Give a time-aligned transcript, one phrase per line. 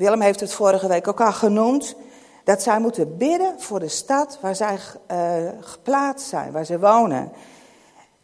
[0.00, 1.94] Willem heeft het vorige week ook al genoemd.
[2.44, 4.78] Dat zij moeten bidden voor de stad waar zij
[5.10, 7.32] uh, geplaatst zijn, waar ze wonen.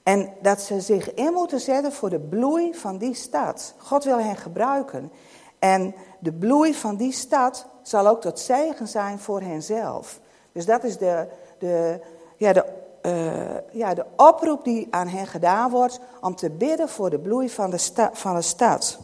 [0.03, 3.75] En dat ze zich in moeten zetten voor de bloei van die stad.
[3.79, 5.13] God wil hen gebruiken.
[5.59, 10.21] En de bloei van die stad zal ook tot zegen zijn voor henzelf.
[10.53, 12.01] Dus dat is de, de,
[12.37, 12.65] ja, de,
[13.03, 17.51] uh, ja, de oproep die aan hen gedaan wordt om te bidden voor de bloei
[17.51, 18.99] van de, sta, van de stad.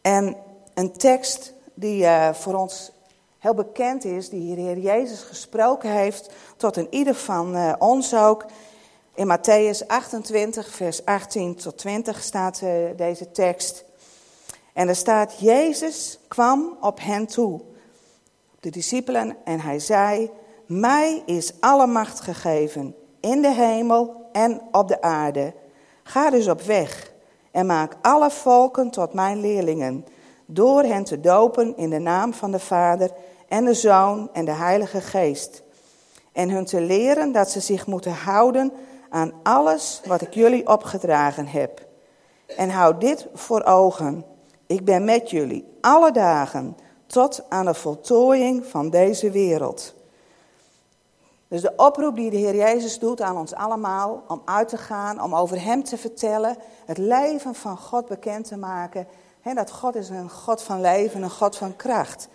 [0.00, 0.36] En
[0.74, 2.92] een tekst die uh, voor ons
[3.38, 8.14] heel bekend is, die de Heer Jezus gesproken heeft, tot een ieder van uh, ons
[8.14, 8.44] ook.
[9.14, 13.84] In Matthäus 28, vers 18 tot 20 staat uh, deze tekst.
[14.72, 17.60] En er staat, Jezus kwam op hen toe,
[18.60, 20.30] de discipelen, en hij zei,
[20.66, 25.54] mij is alle macht gegeven, in de hemel en op de aarde.
[26.02, 27.12] Ga dus op weg
[27.50, 30.06] en maak alle volken tot mijn leerlingen,
[30.54, 33.10] door hen te dopen in de naam van de Vader
[33.48, 35.62] en de Zoon en de Heilige Geest.
[36.32, 38.72] En hun te leren dat ze zich moeten houden
[39.08, 41.86] aan alles wat ik jullie opgedragen heb.
[42.56, 44.24] En houd dit voor ogen.
[44.66, 49.94] Ik ben met jullie alle dagen tot aan de voltooiing van deze wereld.
[51.48, 55.22] Dus de oproep die de Heer Jezus doet aan ons allemaal om uit te gaan,
[55.22, 59.06] om over Hem te vertellen, het leven van God bekend te maken.
[59.42, 62.28] Dat God is een God van leven, een God van kracht.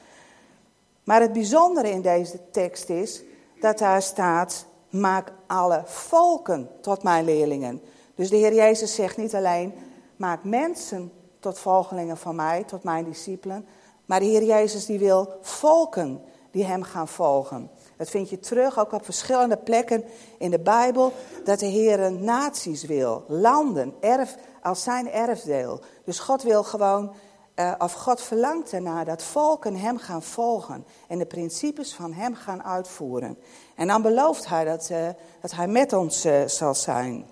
[1.04, 3.24] Maar het bijzondere in deze tekst is
[3.60, 7.82] dat daar staat, maak alle volken tot mijn leerlingen.
[8.16, 9.74] Dus de Heer Jezus zegt niet alleen,
[10.16, 13.66] maak mensen tot volgelingen van mij, tot mijn discipelen.
[14.06, 17.70] Maar de Heer Jezus die wil volken die hem gaan volgen.
[17.98, 20.04] Dat vind je terug ook op verschillende plekken
[20.38, 21.14] in de Bijbel.
[21.44, 24.36] Dat de Heer naties wil, landen, erf,
[24.66, 25.82] als zijn erfdeel.
[26.06, 27.14] Dus God wil gewoon,
[27.56, 30.86] uh, of God verlangt ernaar dat volken hem gaan volgen.
[31.08, 33.38] En de principes van hem gaan uitvoeren.
[33.76, 35.08] En dan belooft hij dat, uh,
[35.42, 37.26] dat hij met ons uh, zal zijn.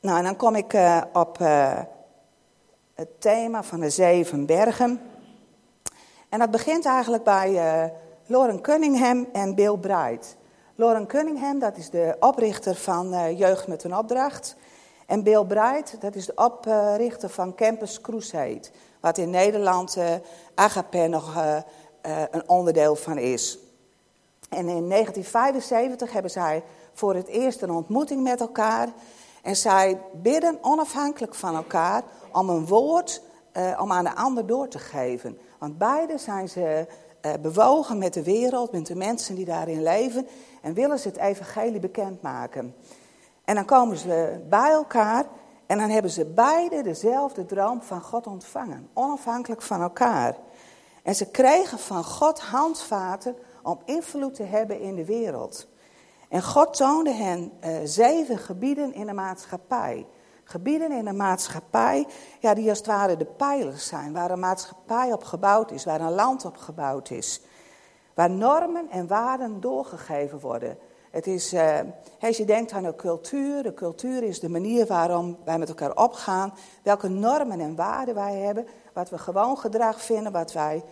[0.00, 0.76] Nou, en dan kom ik
[1.12, 1.38] op
[2.94, 5.00] het thema van de zeven bergen.
[6.28, 7.52] En dat begint eigenlijk bij
[8.26, 10.36] Lauren Cunningham en Bill Bright.
[10.74, 14.56] Lauren Cunningham, dat is de oprichter van Jeugd met een Opdracht.
[15.08, 18.62] En Bill Bright, dat is de oprichter van Campus Crusade.
[19.00, 20.04] Wat in Nederland uh,
[20.54, 21.36] Agape nog
[22.30, 23.58] een onderdeel van is.
[24.48, 28.88] En in 1975 hebben zij voor het eerst een ontmoeting met elkaar.
[29.42, 32.02] En zij bidden onafhankelijk van elkaar
[32.32, 33.22] om een woord
[33.78, 35.38] om aan de ander door te geven.
[35.58, 36.86] Want beide zijn ze
[37.40, 40.26] bewogen met de wereld, met de mensen die daarin leven.
[40.62, 42.74] En willen ze het evangelie bekendmaken.
[43.48, 45.24] En dan komen ze bij elkaar
[45.66, 48.88] en dan hebben ze beide dezelfde droom van God ontvangen.
[48.92, 50.36] Onafhankelijk van elkaar.
[51.02, 55.68] En ze kregen van God handvaten om invloed te hebben in de wereld.
[56.28, 60.06] En God toonde hen uh, zeven gebieden in de maatschappij.
[60.44, 62.06] Gebieden in de maatschappij,
[62.40, 64.12] ja, die als het ware de pijlers zijn.
[64.12, 67.40] Waar een maatschappij op gebouwd is, waar een land op gebouwd is.
[68.14, 70.78] Waar normen en waarden doorgegeven worden.
[71.10, 71.78] Het is, uh,
[72.20, 75.96] als je denkt aan de cultuur, de cultuur is de manier waarom wij met elkaar
[75.96, 76.54] opgaan.
[76.82, 78.66] Welke normen en waarden wij hebben.
[78.92, 80.84] Wat we gewoon gedrag vinden, wat wij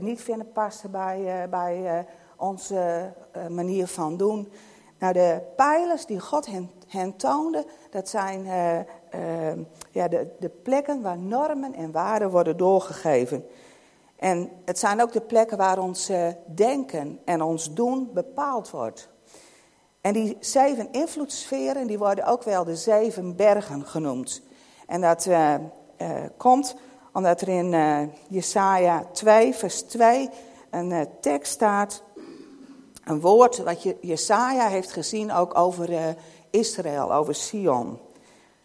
[0.00, 1.98] niet vinden passen bij, uh, bij uh,
[2.36, 3.12] onze
[3.48, 4.52] manier van doen.
[4.98, 8.44] Nou, de pijlers die God hen, hen toonde, dat zijn
[9.90, 13.46] ja, de, de plekken waar normen en waarden worden doorgegeven.
[14.16, 16.10] En het zijn ook de plekken waar ons
[16.46, 19.09] denken en ons doen bepaald wordt.
[20.00, 24.42] En die zeven invloedssferen, die worden ook wel de zeven bergen genoemd.
[24.86, 25.28] En dat
[26.36, 26.76] komt
[27.12, 30.28] omdat er in Jesaja 2, vers 2
[30.70, 32.02] een tekst staat
[33.04, 36.16] een woord wat Jesaja heeft gezien ook over
[36.50, 37.98] Israël, over Sion,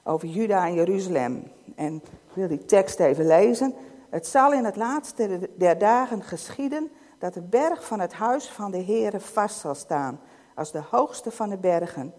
[0.03, 1.51] over Juda en Jeruzalem.
[1.75, 3.73] En ik wil die tekst even lezen.
[4.09, 8.71] Het zal in het laatste der dagen geschieden dat de berg van het huis van
[8.71, 10.19] de Heere vast zal staan
[10.55, 12.13] als de hoogste van de bergen.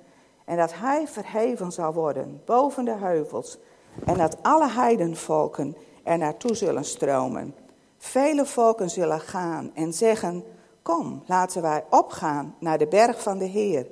[0.44, 3.59] En dat hij verheven zal worden boven de heuvels.
[4.05, 7.55] En dat alle heidenvolken er naartoe zullen stromen.
[7.99, 10.44] Vele volken zullen gaan en zeggen
[10.83, 13.87] Kom, laten wij opgaan naar de berg van de Heer,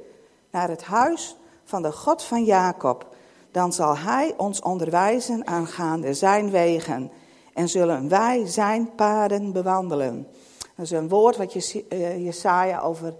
[0.51, 3.15] naar het huis van de God van Jacob.
[3.51, 7.11] Dan zal Hij ons onderwijzen aangaande zijn wegen
[7.55, 10.29] en zullen wij zijn paden bewandelen.
[10.77, 11.55] Dat is een woord wat
[11.89, 13.15] eh, Jesaja over,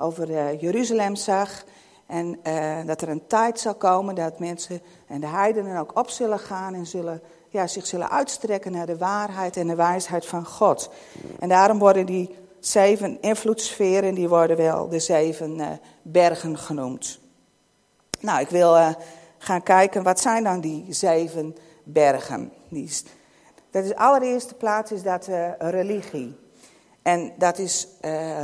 [0.00, 1.64] over uh, Jeruzalem zag.
[2.06, 6.10] En uh, dat er een tijd zal komen dat mensen en de heidenen ook op
[6.10, 10.46] zullen gaan en zullen, ja, zich zullen uitstrekken naar de waarheid en de wijsheid van
[10.46, 10.90] God.
[11.38, 15.66] En daarom worden die zeven invloedssferen, die worden wel de zeven uh,
[16.02, 17.18] bergen genoemd.
[18.20, 18.94] Nou, ik wil
[19.38, 22.52] gaan kijken, wat zijn dan die zeven bergen?
[22.68, 22.90] Die,
[23.70, 26.36] dat is allereerste plaats is dat religie.
[27.10, 27.88] En dat is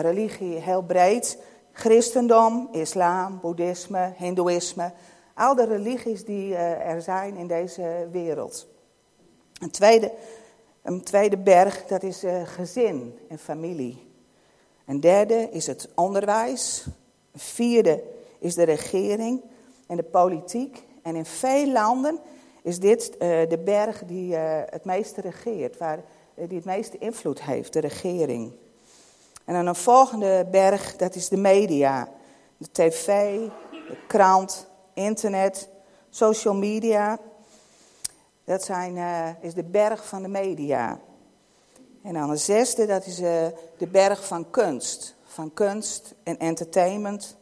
[0.01, 1.39] religie heel breed.
[1.73, 4.93] Christendom, islam, boeddhisme, hindoeïsme.
[5.35, 8.67] Al de religies die uh, er zijn in deze wereld.
[9.61, 10.13] Een tweede,
[10.83, 14.13] een tweede berg, dat is uh, gezin en familie.
[14.87, 16.87] Een derde is het onderwijs.
[17.33, 18.03] Een vierde
[18.39, 19.43] is de regering
[19.87, 20.83] en de politiek.
[21.03, 22.19] En in veel landen
[22.63, 26.05] is dit de berg die het meeste regeert, waar,
[26.37, 28.53] die het meeste invloed heeft, de regering.
[29.45, 32.09] En dan een volgende berg, dat is de media.
[32.57, 33.39] De tv,
[33.71, 35.69] de krant, internet,
[36.11, 37.19] social media.
[38.45, 41.01] Dat zijn, uh, is de berg van de media.
[42.03, 43.47] En dan de zesde, dat is uh,
[43.79, 45.15] de berg van kunst.
[45.25, 47.37] Van kunst en entertainment.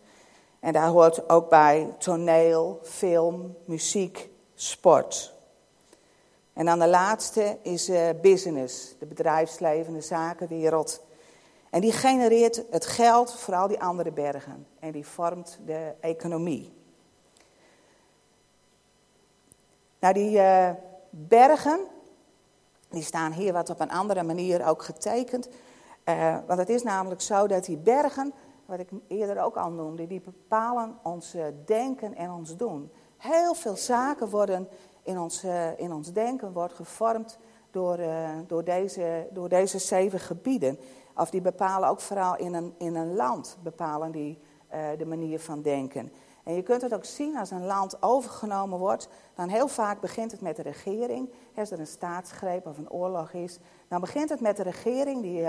[0.61, 5.35] En daar hoort ook bij toneel, film, muziek, sport.
[6.55, 11.03] En dan de laatste is uh, business, de bedrijfsleven, de zakenwereld.
[11.71, 14.67] En die genereert het geld voor al die andere bergen.
[14.79, 16.73] En die vormt de economie.
[19.99, 20.71] Nou, die uh,
[21.11, 21.81] bergen,
[22.89, 25.49] die staan hier wat op een andere manier ook getekend.
[26.05, 28.33] Uh, want het is namelijk zo dat die bergen,
[28.67, 32.93] wat ik eerder ook al noemde, die bepalen ons denken en ons doen.
[33.17, 34.69] Heel veel zaken worden
[35.05, 37.39] in ons, uh, in ons denken wordt gevormd
[37.71, 37.99] door,
[38.47, 40.79] door, deze, door deze zeven gebieden.
[41.17, 44.39] Of die bepalen ook vooral in een, in een land, bepalen die
[44.75, 46.13] uh, de manier van denken.
[46.45, 50.31] En je kunt het ook zien als een land overgenomen wordt, dan heel vaak begint
[50.31, 51.31] het met de regering.
[51.55, 53.59] Als er een staatsgreep of een oorlog is,
[53.89, 55.47] dan begint het met de regering die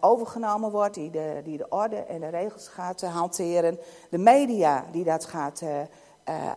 [0.00, 3.78] overgenomen wordt, die de, die de orde en de regels gaat hanteren.
[4.10, 5.62] De media die dat gaat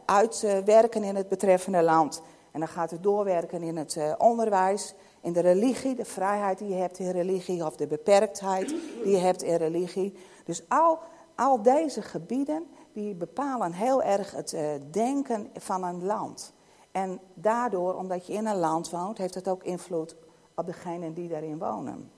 [0.05, 2.21] uitwerken in het betreffende land.
[2.51, 6.75] En dan gaat het doorwerken in het onderwijs in de religie, de vrijheid die je
[6.75, 8.67] hebt in religie, of de beperktheid
[9.03, 10.13] die je hebt in religie.
[10.45, 10.99] Dus al,
[11.35, 14.61] al deze gebieden, die bepalen heel erg het uh,
[14.91, 16.53] denken van een land.
[16.91, 20.15] En daardoor, omdat je in een land woont, heeft het ook invloed
[20.55, 22.11] op degenen die daarin wonen.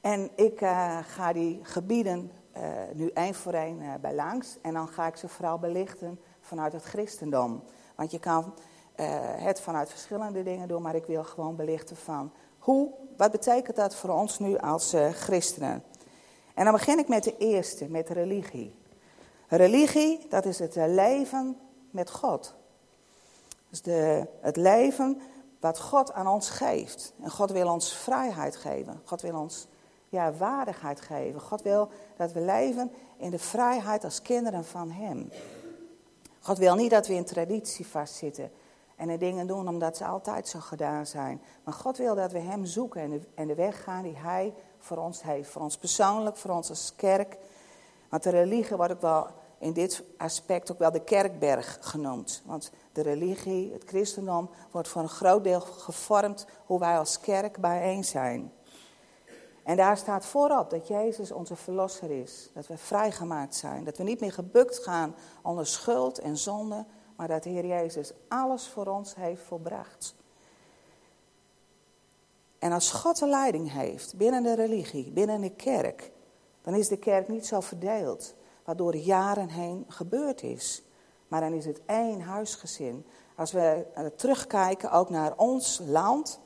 [0.00, 0.58] En ik
[1.02, 2.30] ga die gebieden
[2.92, 4.56] nu één voor één bij langs.
[4.62, 7.62] En dan ga ik ze vooral belichten vanuit het christendom.
[7.94, 12.32] Want je kan uh, het vanuit verschillende dingen doen, maar ik wil gewoon belichten van
[12.58, 15.82] hoe, wat betekent dat voor ons nu als christenen?
[16.54, 18.78] En dan begin ik met de eerste, met religie.
[19.48, 21.56] Religie, dat is het eh, leven
[21.90, 22.54] met God.
[23.68, 25.20] Dus de, het leven
[25.60, 27.12] wat God aan ons geeft.
[27.22, 29.00] En God wil ons vrijheid geven.
[29.04, 29.66] God wil ons
[30.08, 31.40] ja, waardigheid geven.
[31.40, 35.30] God wil dat we leven in de vrijheid als kinderen van Hem.
[36.40, 38.50] God wil niet dat we in traditie vastzitten.
[38.96, 41.42] En de dingen doen omdat ze altijd zo gedaan zijn.
[41.64, 44.54] Maar God wil dat we Hem zoeken en de, en de weg gaan die Hij
[44.78, 45.50] voor ons heeft.
[45.50, 47.36] Voor ons persoonlijk, voor ons als kerk.
[48.08, 49.26] Want de religie wordt ook wel
[49.58, 52.42] in dit aspect ook wel de kerkberg genoemd.
[52.44, 57.58] Want de religie, het christendom, wordt voor een groot deel gevormd hoe wij als kerk
[57.58, 58.52] bijeen zijn.
[59.68, 62.50] En daar staat voorop dat Jezus onze verlosser is.
[62.54, 63.84] Dat we vrijgemaakt zijn.
[63.84, 66.84] Dat we niet meer gebukt gaan onder schuld en zonde,
[67.16, 70.14] maar dat de Heer Jezus alles voor ons heeft volbracht.
[72.58, 76.12] En als God de leiding heeft binnen de religie, binnen de kerk,
[76.62, 78.34] dan is de kerk niet zo verdeeld,
[78.64, 80.82] wat door jaren heen gebeurd is.
[81.28, 83.06] Maar dan is het één huisgezin.
[83.36, 86.40] Als we terugkijken ook naar ons land,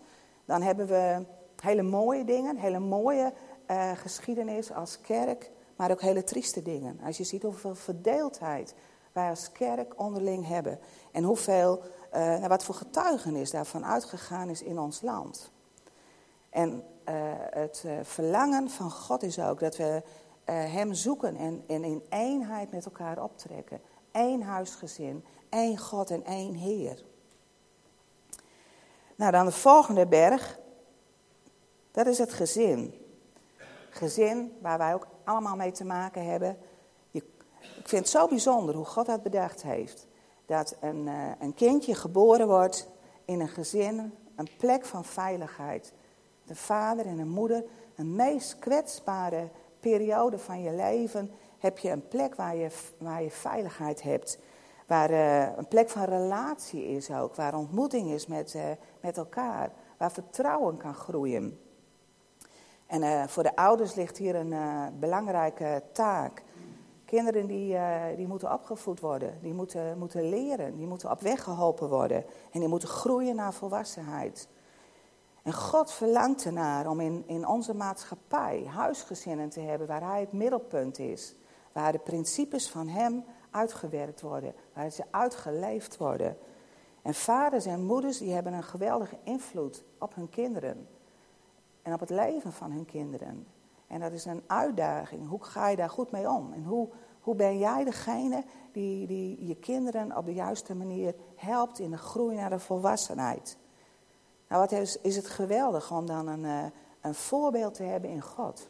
[0.45, 1.25] dan hebben we
[1.63, 3.33] hele mooie dingen, hele mooie
[3.71, 7.01] uh, geschiedenis als kerk, maar ook hele trieste dingen.
[7.05, 8.75] Als je ziet hoeveel verdeeldheid
[9.13, 10.79] wij als kerk onderling hebben.
[11.13, 15.51] En hoeveel, nou, wat voor getuigenis daarvan uitgegaan is in ons land.
[16.51, 17.15] En uh,
[17.51, 20.03] het verlangen van God is ook dat we
[20.45, 23.81] Hem zoeken en, en in eenheid met elkaar optrekken.
[24.13, 27.03] Eén huisgezin, één God en één Heer.
[29.17, 30.61] Nou, dan de volgende berg.
[31.93, 32.95] Dat is het gezin.
[33.91, 36.59] Gezin waar wij ook allemaal mee te maken hebben.
[37.83, 40.07] Ik vind het zo bijzonder hoe God dat bedacht heeft.
[40.47, 42.89] Dat een, uh, een kindje geboren wordt
[43.25, 45.93] in een gezin, een plek van veiligheid.
[46.45, 47.65] De vader en een moeder,
[47.97, 49.49] een meest kwetsbare
[49.81, 54.39] periode van je leven, heb je een plek waar je, waar je veiligheid hebt.
[54.87, 57.35] Waar uh, een plek van relatie is ook.
[57.35, 58.63] Waar ontmoeting is met, uh,
[59.01, 59.73] met elkaar.
[59.97, 61.61] Waar vertrouwen kan groeien.
[62.93, 64.55] En uh, voor de ouders ligt hier een
[64.99, 66.43] belangrijke taak.
[67.05, 67.77] Kinderen die,
[68.17, 69.39] die moeten opgevoed worden.
[69.41, 70.77] Die moeten, moeten leren.
[70.77, 72.25] Die moeten op weg geholpen worden.
[72.51, 74.49] En die moeten groeien naar volwassenheid.
[75.43, 80.33] En God verlangt ernaar om in, in onze maatschappij huisgezinnen te hebben waar Hij het
[80.33, 81.35] middelpunt is.
[81.73, 86.37] Waar de principes van Hem uitgewerkt worden, waar ze uitgeleefd worden.
[87.03, 90.89] En vaders en moeders die hebben een geweldige invloed op hun kinderen.
[91.83, 93.47] En op het leven van hun kinderen.
[93.87, 95.29] En dat is een uitdaging.
[95.29, 96.53] Hoe ga je daar goed mee om?
[96.53, 96.89] En hoe,
[97.21, 101.99] hoe ben jij degene die, die je kinderen op de juiste manier helpt in de
[101.99, 103.57] groei naar de volwassenheid?
[104.49, 106.65] Nou, wat is, is het geweldig om dan een, uh,
[107.01, 108.69] een voorbeeld te hebben in God.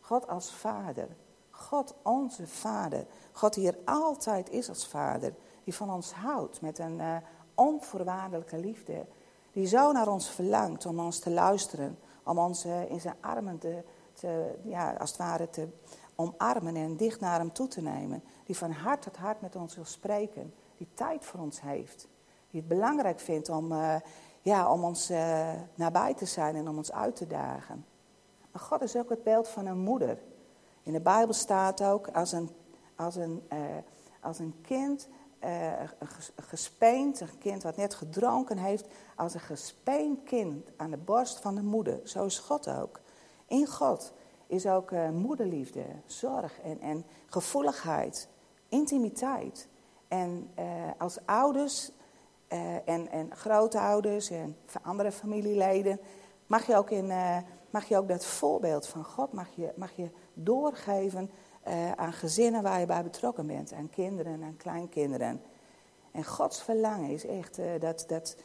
[0.00, 1.08] God als vader.
[1.50, 3.06] God onze vader.
[3.32, 5.34] God die er altijd is als vader.
[5.64, 7.16] Die van ons houdt met een uh,
[7.54, 9.06] onvoorwaardelijke liefde.
[9.52, 11.98] Die zo naar ons verlangt om ons te luisteren.
[12.30, 15.68] Om ons uh, in zijn armen te, te, ja, als het ware te
[16.14, 18.22] omarmen en dicht naar hem toe te nemen.
[18.44, 20.54] Die van hart tot hart met ons wil spreken.
[20.76, 22.08] Die tijd voor ons heeft.
[22.50, 23.72] Die het belangrijk vindt om
[24.42, 27.86] ja, om ons uh, nabij te zijn en om ons uit te dagen.
[28.52, 30.18] Maar God is ook het beeld van een moeder.
[30.82, 32.50] In de Bijbel staat ook als een,
[32.96, 33.42] als een,
[34.20, 35.08] als een kind,
[35.44, 35.72] uh,
[36.36, 41.54] gespeend, een kind wat net gedronken heeft, als een gespeend kind aan de borst van
[41.54, 42.00] de moeder.
[42.04, 43.00] Zo is God ook.
[43.46, 44.12] In God
[44.46, 48.28] is ook moederliefde, zorg en, en gevoeligheid,
[48.68, 49.68] intimiteit.
[50.08, 50.50] En
[50.98, 51.90] als ouders
[52.52, 56.00] uh, en, en grootouders en andere familieleden,
[56.46, 57.36] mag je ook, in, uh,
[57.70, 61.30] mag je ook dat voorbeeld van God mag je, mag je doorgeven
[61.68, 65.42] uh, aan gezinnen waar je bij betrokken bent, aan kinderen en kleinkinderen.
[66.12, 68.36] En Gods verlangen is echt dat, dat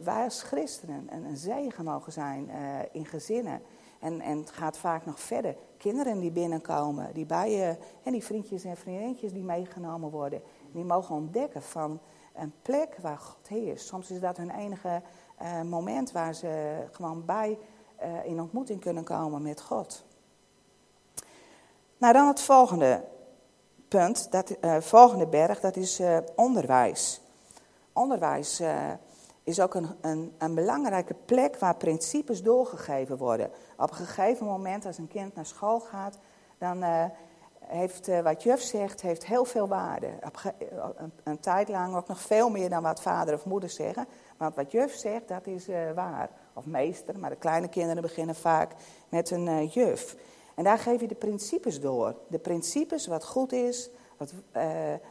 [0.00, 2.50] wij als christenen een, een zegen mogen zijn
[2.92, 3.62] in gezinnen.
[4.00, 5.56] En, en het gaat vaak nog verder.
[5.76, 10.42] Kinderen die binnenkomen, die bij je, en die vriendjes en vriendinnetjes die meegenomen worden,
[10.72, 12.00] die mogen ontdekken van
[12.34, 13.86] een plek waar God heerst.
[13.86, 15.02] Soms is dat hun enige
[15.64, 17.58] moment waar ze gewoon bij
[18.24, 20.04] in ontmoeting kunnen komen met God.
[21.98, 23.04] Nou, dan het volgende
[23.88, 26.00] punt, dat uh, volgende berg, dat is
[26.34, 27.20] onderwijs.
[27.92, 28.62] Onderwijs
[29.42, 33.50] is ook een, een, een, belangrijke plek waar principes doorgegeven worden.
[33.76, 36.18] Op een gegeven moment, als een kind naar school gaat,
[36.58, 36.84] dan
[37.60, 40.08] heeft, wat juf zegt, heeft heel veel waarde.
[40.96, 44.06] Een, een, tijd lang ook nog veel meer dan wat vader of moeder zeggen.
[44.36, 46.30] Want wat juf zegt, dat is waar.
[46.52, 48.72] Of meester, maar de kleine kinderen beginnen vaak
[49.08, 50.16] met een juf.
[50.56, 52.14] En daar geef je de principes door.
[52.28, 54.32] De principes, wat goed is, wat,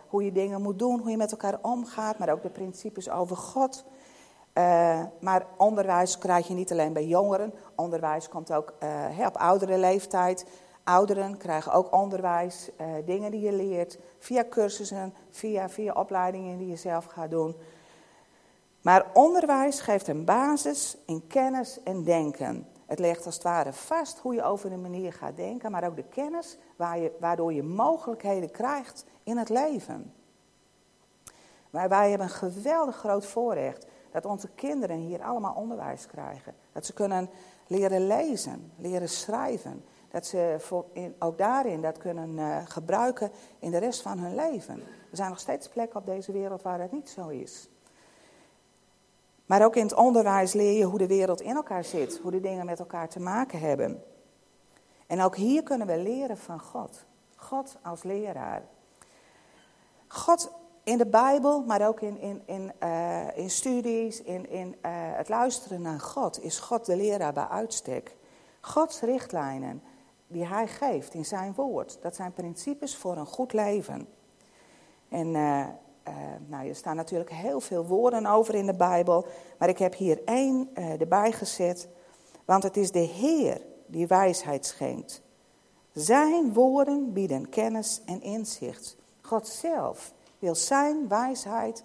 [0.08, 2.18] hoe je dingen moet doen, hoe je met elkaar omgaat.
[2.18, 3.86] Maar ook de principes over God.
[5.20, 7.54] maar onderwijs krijg je niet alleen bij jongeren.
[7.76, 8.74] Onderwijs komt ook
[9.26, 10.46] op oudere leeftijd.
[10.86, 16.68] Ouderen krijgen ook onderwijs, uh, dingen die je leert, via cursussen, via, via opleidingen die
[16.68, 17.56] je zelf gaat doen.
[18.82, 22.68] Maar onderwijs geeft een basis in kennis en denken.
[22.86, 25.96] Het legt als het ware vast hoe je over de manier gaat denken, maar ook
[25.96, 30.14] de kennis waar je, waardoor je mogelijkheden krijgt in het leven.
[31.70, 36.56] Maar wij hebben een geweldig groot voorrecht dat onze kinderen hier allemaal onderwijs krijgen.
[36.72, 37.30] Dat ze kunnen
[37.68, 40.58] leren lezen, leren schrijven, dat ze
[41.20, 44.76] ook daarin dat kunnen uh, gebruiken in de rest van hun leven.
[45.12, 47.70] Er zijn nog steeds plekken op deze wereld waar dat niet zo is.
[49.46, 52.40] Maar ook in het onderwijs leer je hoe de wereld in elkaar zit, hoe de
[52.40, 54.04] dingen met elkaar te maken hebben.
[55.08, 57.06] En ook hier kunnen we leren van God.
[57.36, 58.64] God als leraar.
[60.08, 60.52] God
[60.84, 65.30] in de Bijbel, maar ook in, in, in, uh, in studies, in, in uh, het
[65.30, 68.16] luisteren naar God, is God de leraar bij uitstek.
[68.62, 69.84] Gods richtlijnen,
[70.28, 71.98] die hij geeft in zijn woord.
[72.02, 74.08] Dat zijn principes voor een goed leven.
[75.10, 75.66] En uh,
[76.08, 76.14] uh,
[76.48, 79.26] nou, er staan natuurlijk heel veel woorden over in de Bijbel,
[79.60, 81.88] maar ik heb hier één uh, erbij gezet,
[82.46, 85.22] want het is de Heer die wijsheid schenkt.
[85.92, 88.98] Zijn woorden bieden kennis en inzicht.
[89.22, 91.84] God zelf wil zijn wijsheid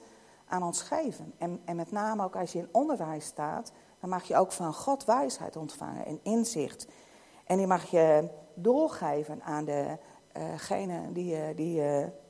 [0.49, 1.33] aan ons geven.
[1.39, 4.75] En, en met name ook als je in onderwijs staat, dan mag je ook van
[4.75, 6.87] God wijsheid ontvangen en inzicht.
[7.45, 9.65] En die mag je doorgeven aan
[10.33, 11.83] degene uh die, die,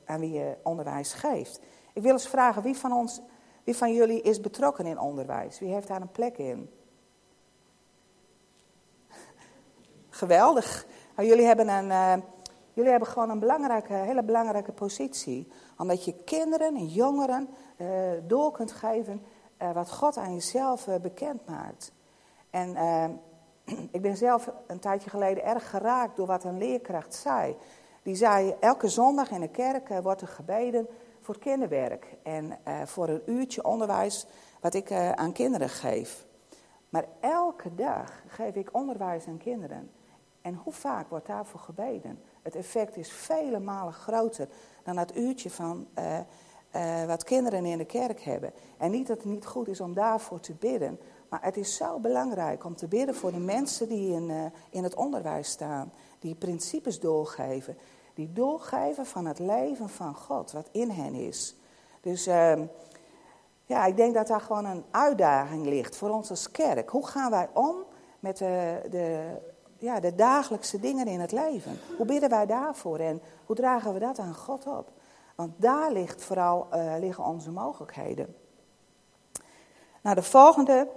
[0.05, 1.59] aan wie je onderwijs geeft.
[1.93, 3.21] Ik wil eens vragen, wie van, ons,
[3.63, 5.59] wie van jullie is betrokken in onderwijs?
[5.59, 6.69] Wie heeft daar een plek in?
[10.09, 10.85] Geweldig.
[11.15, 12.13] Nou, jullie hebben een, uh,
[12.73, 15.47] Jullie hebben gewoon een belangrijke, hele belangrijke positie.
[15.77, 17.87] Omdat je kinderen en jongeren uh,
[18.27, 19.21] door kunt geven
[19.61, 21.91] uh, wat God aan jezelf bekend maakt.
[22.49, 22.75] En
[23.91, 27.55] ik ben zelf een tijdje geleden erg geraakt door wat een leerkracht zei.
[28.03, 30.87] Die zei, elke zondag in de kerk wordt er gebeden
[31.21, 32.17] voor kinderwerk.
[32.23, 34.25] En voor een uurtje onderwijs
[34.61, 36.25] wat ik aan kinderen geef.
[36.89, 39.91] Maar elke dag geef ik onderwijs aan kinderen.
[40.41, 42.19] En hoe vaak wordt daarvoor gebeden?
[42.41, 44.47] Het effect is vele malen groter
[44.83, 48.53] dan dat uurtje van uh, wat kinderen in de kerk hebben.
[48.77, 50.99] En niet dat het niet goed is om daarvoor te bidden.
[51.29, 54.95] Maar het is zo belangrijk om te bidden voor de mensen die in, in het
[54.95, 55.93] onderwijs staan.
[56.19, 57.77] Die principes doorgeven.
[58.21, 61.55] Die doorgeven van het leven van God, wat in hen is.
[62.01, 62.65] Dus ehm,
[63.65, 66.89] ja, ik denk dat daar gewoon een uitdaging ligt voor ons als kerk.
[66.89, 67.75] Hoe gaan wij om
[68.19, 69.37] met de, de,
[69.77, 71.79] ja, de dagelijkse dingen in het leven?
[71.97, 74.91] Hoe bidden wij daarvoor en hoe dragen we dat aan God op?
[75.35, 78.35] Want daar ligt vooral, uh, liggen onze mogelijkheden.
[80.01, 80.87] Nou, de volgende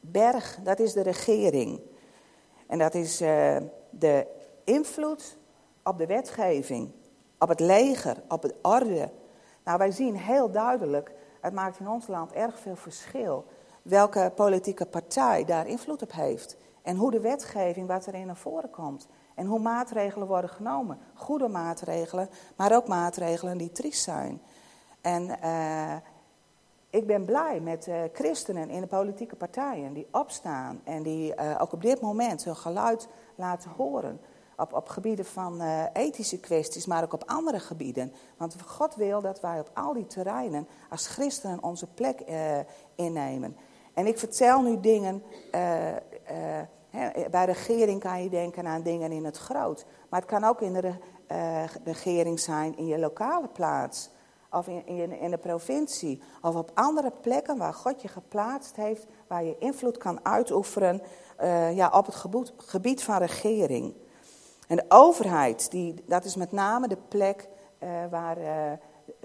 [0.00, 1.80] berg, dat is de regering.
[2.66, 3.56] En dat is uh,
[3.90, 4.26] de
[4.64, 5.38] invloed
[5.84, 6.90] op de wetgeving,
[7.38, 9.10] op het leger, op het orde.
[9.64, 13.44] Nou, wij zien heel duidelijk het maakt in ons land erg veel verschil
[13.82, 16.56] welke politieke partij daar invloed op heeft.
[16.82, 19.08] En hoe de wetgeving, wat erin naar voren komt.
[19.34, 20.98] En hoe maatregelen worden genomen.
[21.14, 24.40] Goede maatregelen, maar ook maatregelen die triest zijn.
[25.00, 25.96] En uh,
[26.90, 30.80] ik ben blij met uh, christenen in de politieke partijen die opstaan.
[30.84, 34.20] En die uh, ook op dit moment hun geluid laten horen
[34.60, 38.12] op, op gebieden van uh, ethische kwesties, maar ook op andere gebieden.
[38.36, 42.58] Want God wil dat wij op al die terreinen als christenen onze plek uh,
[42.94, 43.56] innemen.
[43.94, 45.22] En ik vertel nu dingen,
[45.54, 45.60] uh,
[47.30, 49.84] bij regering kan je denken aan dingen in het groot.
[50.08, 50.94] Maar het kan ook in de
[51.84, 54.10] regering zijn in je lokale plaats.
[54.52, 56.22] Of in, in, de provincie.
[56.42, 59.06] Of op andere plekken waar God je geplaatst heeft.
[59.26, 61.02] Waar je invloed kan uitoefenen
[61.74, 62.24] ja, op het
[62.56, 63.94] gebied van regering.
[64.70, 67.48] En de overheid, die, dat is met name de plek
[67.82, 68.72] uh, waar uh,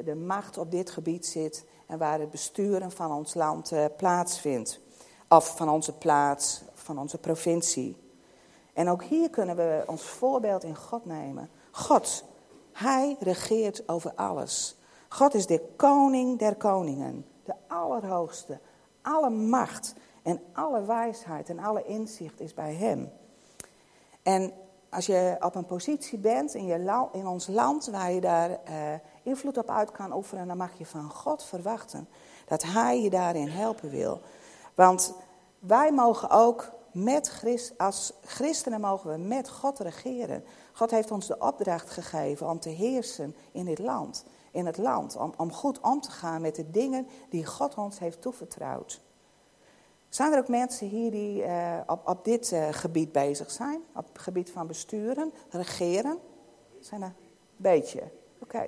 [0.06, 4.80] de macht op dit gebied zit en waar het besturen van ons land uh, plaatsvindt.
[5.30, 7.98] Of van onze plaats, van onze provincie.
[8.74, 11.50] En ook hier kunnen we ons voorbeeld in God nemen.
[11.72, 12.24] God,
[12.72, 14.78] Hij regeert over alles.
[15.08, 18.60] God is de koning der koningen, de allerhoogste.
[19.02, 23.12] Alle macht en alle wijsheid en alle inzicht is bij Hem.
[24.24, 24.54] En
[24.96, 28.58] als je op een positie bent in, je in ons land waar je daar uh,
[29.24, 32.08] invloed op uit kan oefenen, dan mag je van God verwachten
[32.46, 34.22] dat Hij je daarin helpen wil.
[34.76, 35.14] Want
[35.60, 40.44] wij mogen ook met Christ, als christenen mogen we met God regeren.
[40.74, 45.16] God heeft ons de opdracht gegeven om te heersen in dit land, in het land,
[45.16, 49.02] om, om goed om te gaan met de dingen die God ons heeft toevertrouwd.
[50.16, 53.82] Zijn er ook mensen hier die uh, op, op dit uh, gebied bezig zijn?
[53.96, 56.20] Op het gebied van besturen, regeren?
[56.80, 57.16] Zijn er een
[57.56, 58.04] beetje?
[58.40, 58.68] Oké.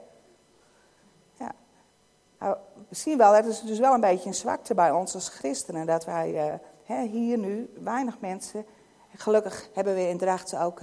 [1.40, 1.52] Ja.
[2.40, 2.58] Nou,
[2.90, 5.86] we zien wel, dat is dus wel een beetje een zwakte bij ons als christenen.
[5.86, 8.66] Dat wij hè, hier nu weinig mensen.
[9.16, 10.82] Gelukkig hebben we in Drachten ook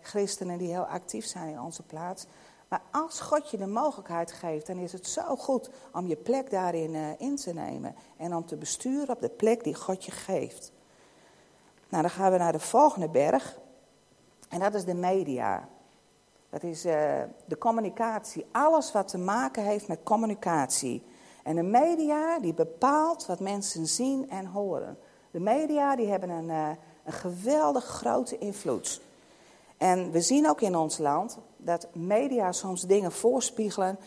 [0.00, 2.26] christenen die heel actief zijn in onze plaats.
[2.72, 6.50] Maar als God je de mogelijkheid geeft, dan is het zo goed om je plek
[6.50, 7.94] daarin uh, in te nemen.
[8.16, 10.72] En om te besturen op de plek die God je geeft.
[11.88, 13.58] Nou, dan gaan we naar de volgende berg.
[14.48, 15.68] En dat is de media.
[16.50, 16.92] Dat is uh,
[17.44, 18.46] de communicatie.
[18.52, 21.04] Alles wat te maken heeft met communicatie.
[21.42, 24.98] En de media die bepaalt wat mensen zien en horen.
[25.30, 26.68] De media die hebben een, uh,
[27.04, 29.00] een geweldig grote invloed.
[29.82, 33.98] En we zien ook in ons land dat media soms dingen voorspiegelen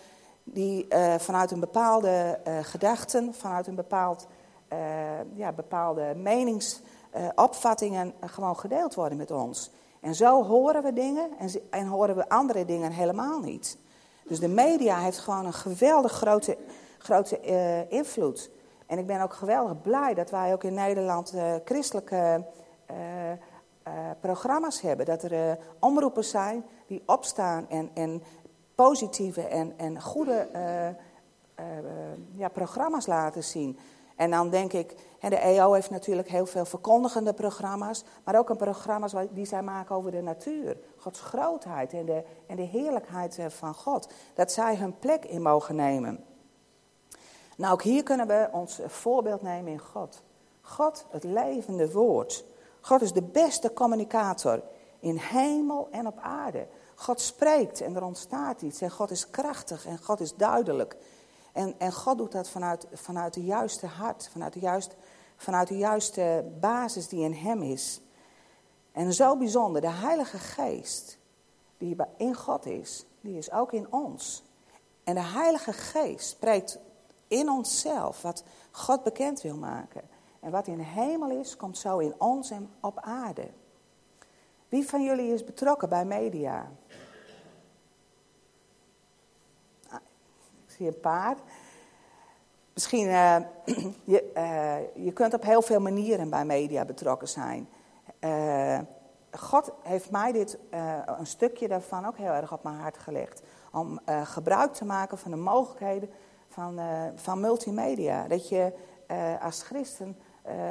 [0.43, 4.27] die uh, vanuit een bepaalde uh, gedachten, vanuit een bepaald,
[4.73, 4.77] uh,
[5.33, 9.71] ja, bepaalde meningsopvattingen gewoon gedeeld worden met ons.
[9.99, 13.77] En zo horen we dingen en, en, horen we andere dingen helemaal niet.
[14.27, 16.57] Dus de media heeft gewoon een geweldig grote,
[16.97, 17.39] grote
[17.89, 18.49] invloed.
[18.85, 21.33] En ik ben ook geweldig blij dat wij ook in Nederland
[21.65, 22.45] christelijke
[24.19, 25.05] programma's hebben.
[25.05, 28.23] Dat er uh, omroepen zijn die opstaan en, en
[28.75, 31.65] positieve en, en goede uh,
[32.35, 33.79] ja, programma's laten zien.
[34.15, 38.49] En dan denk ik, hè, de EO heeft natuurlijk heel veel verkondigende programma's, maar ook
[38.49, 43.39] een programma's die zij maken over de natuur, Gods grootheid en de, en de heerlijkheid
[43.47, 44.13] van God.
[44.33, 46.23] Dat zij hun plek in mogen nemen.
[47.57, 50.23] Nou, ook hier kunnen we ons voorbeeld nemen in God.
[50.61, 52.45] God, het levende woord.
[52.85, 54.63] God is de beste communicator
[54.99, 56.67] in hemel en op aarde.
[56.95, 58.81] God spreekt en er ontstaat iets.
[58.81, 60.97] En God is krachtig en God is duidelijk.
[61.51, 64.95] En, en God doet dat vanuit, vanuit de juiste hart, vanuit de, juist,
[65.37, 68.01] vanuit de juiste basis die in Hem is.
[68.91, 71.17] En zo bijzonder, de Heilige Geest,
[71.77, 74.43] die in God is, die is ook in ons.
[75.03, 76.79] En de Heilige Geest spreekt
[77.27, 80.14] in onszelf wat God bekend wil maken.
[80.45, 83.47] En wat in de hemel is, komt zo in ons en op aarde.
[84.69, 86.71] Wie van jullie is betrokken bij media?
[89.89, 89.99] Ah,
[90.65, 91.35] ik zie een paar.
[92.73, 93.37] Misschien, uh,
[94.13, 97.69] je, uh, je kunt op heel veel manieren bij media betrokken zijn.
[98.19, 98.79] Uh,
[99.31, 100.57] God heeft mij dit,
[101.05, 103.41] een stukje daarvan ook heel erg op mijn hart gelegd.
[103.71, 106.09] Om gebruik te maken van de mogelijkheden
[106.47, 106.79] van,
[107.15, 108.27] van multimedia.
[108.27, 108.73] Dat je
[109.41, 110.17] als christen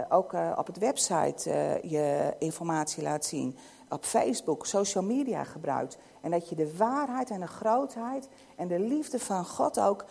[0.09, 1.51] ook op het website
[1.83, 3.57] je informatie laat zien
[3.89, 5.99] op Facebook, social media gebruikt.
[6.21, 10.05] En dat je de waarheid en de grootheid en de liefde van God ook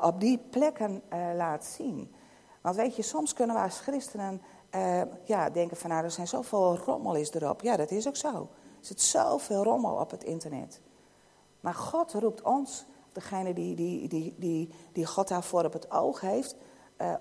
[0.00, 1.02] op die plekken
[1.36, 2.14] laat zien.
[2.60, 4.42] Want weet je, soms kunnen we als christenen
[5.24, 7.60] ja, denken van nou, er zijn zoveel rommel is erop.
[7.60, 8.28] Ja, dat is ook zo.
[8.28, 10.80] Er zit zoveel rommel op het internet.
[11.60, 16.20] Maar God roept ons, degene die, die, die, die, die God daarvoor op het oog
[16.20, 16.56] heeft,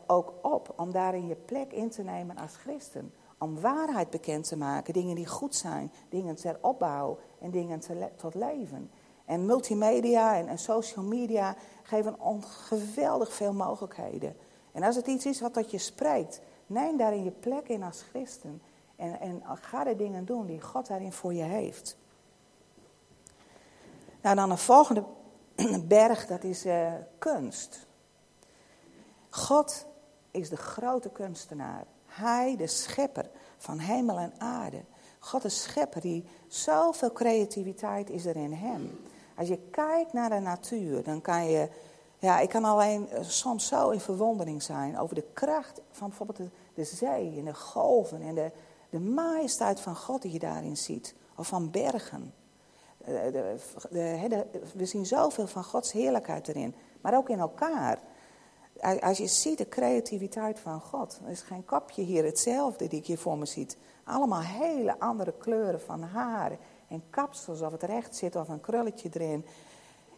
[0.07, 4.57] ook op om daarin je plek in te nemen als christen om waarheid bekend te
[4.57, 4.93] maken.
[4.93, 7.81] Dingen die goed zijn, dingen ter opbouw en dingen
[8.15, 8.91] tot leven.
[9.25, 14.35] En multimedia en, en, social media geven ons geweldig veel mogelijkheden.
[14.71, 18.01] En als het iets is wat tot je spreekt, neem daarin je plek in als
[18.01, 18.61] christen.
[18.95, 21.97] En, en ga de dingen doen die God daarin voor je heeft.
[24.21, 25.03] Nou, dan een volgende
[25.87, 27.87] berg, dat is uh, kunst.
[29.33, 29.85] God
[30.31, 31.85] is de grote kunstenaar.
[32.05, 34.83] Hij, de schepper van hemel en aarde.
[35.19, 38.99] God de schepper die zoveel creativiteit is er in hem.
[39.35, 41.69] Als je kijkt naar de natuur, dan kan je...
[42.19, 46.49] Ja, ik kan alleen eh, soms zo in verwondering zijn over de kracht van bijvoorbeeld
[46.73, 48.51] de, zee en de golven en de,
[48.89, 51.15] de majesteit van God die je daarin ziet.
[51.35, 52.33] Of van bergen.
[52.97, 56.75] Eh, de, we zien zoveel van Gods heerlijkheid erin.
[57.01, 57.99] Maar ook in elkaar.
[59.01, 61.19] Als je ziet de creativiteit van God.
[61.25, 63.77] Er is geen kapje hier hetzelfde die ik hier voor me ziet.
[64.03, 69.09] Allemaal hele andere kleuren van haar en kapsels, of het recht zit of een krulletje
[69.13, 69.45] erin.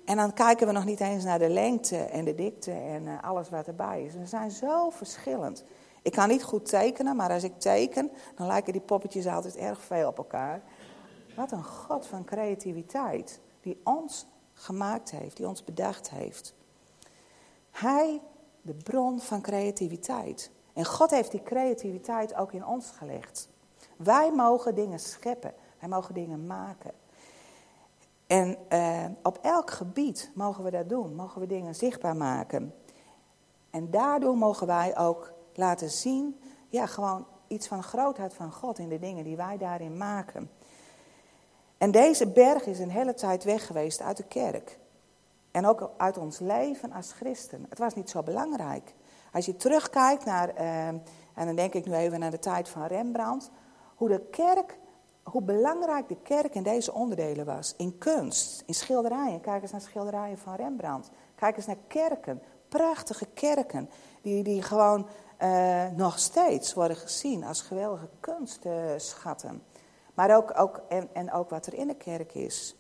[0.06, 3.24] En dan kijken we nog niet eens naar de lengte en de dikte en eh,
[3.24, 4.14] alles wat erbij is.
[4.14, 5.64] Ze zijn zo verschillend.
[6.02, 9.82] Ik kan niet goed tekenen, maar als ik teken, dan lijken die poppetjes altijd erg
[9.82, 10.62] veel op elkaar.
[11.36, 16.54] Wat een God van creativiteit, die ons gemaakt heeft, die ons bedacht heeft.
[17.72, 18.22] Hij
[18.66, 20.52] de bron van creativiteit.
[20.74, 23.50] En God heeft die creativiteit ook in ons gelegd.
[23.98, 26.92] Wij mogen dingen scheppen, wij mogen dingen maken.
[28.28, 32.74] En uh, op elk gebied mogen we dat doen, mogen we dingen zichtbaar maken.
[33.70, 38.90] En daardoor mogen wij ook laten zien, ja, gewoon iets van grootheid van God in
[38.90, 40.50] de dingen die wij daarin maken.
[41.78, 44.80] En deze berg is een hele tijd weg geweest uit de kerk.
[45.56, 47.66] En ook uit ons leven als christen.
[47.70, 48.94] Het was niet zo belangrijk.
[49.34, 52.86] Als je terugkijkt naar, uh, en dan denk ik nu even naar de tijd van
[52.86, 53.52] Rembrandt,
[53.96, 54.78] hoe de kerk,
[55.24, 57.74] hoe belangrijk de kerk in deze onderdelen was.
[57.78, 59.42] In kunst, in schilderijen.
[59.42, 61.10] Kijk eens naar schilderijen van Rembrandt.
[61.36, 63.90] Kijk eens naar kerken, prachtige kerken,
[64.22, 65.08] die, die gewoon
[65.40, 69.64] uh, nog steeds worden gezien als geweldige kunstschatten.
[70.14, 72.76] Maar ook, ook, en, en ook wat er in de kerk is.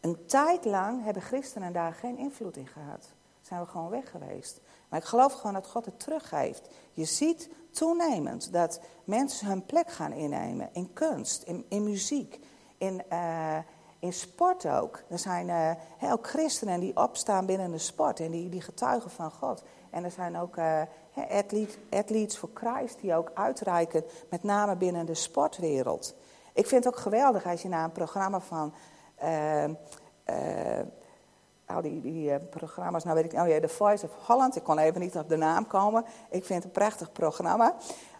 [0.00, 3.08] Een tijd lang hebben christenen daar geen invloed in gehad.
[3.40, 4.60] Zijn we gewoon weg geweest.
[4.88, 6.68] Maar ik geloof gewoon dat God het teruggeeft.
[6.92, 12.40] Je ziet toenemend dat mensen hun plek gaan innemen in kunst, in, in muziek,
[12.78, 13.58] in, uh,
[13.98, 15.02] in sport ook.
[15.08, 19.62] Er zijn ook christenen die opstaan binnen de sport en die, die getuigen van God.
[19.90, 20.82] En er zijn ook uh,
[21.90, 26.14] athletes for Christ die ook uitreiken, met name binnen de sportwereld.
[26.52, 28.74] Ik vind het ook geweldig als je naar een programma van
[31.66, 34.62] al die, die uh, programma's, nou weet ik, oh ja, The Voice of Holland, ik
[34.62, 36.04] kon even niet op de naam komen.
[36.30, 37.74] Ik vind het een prachtig programma.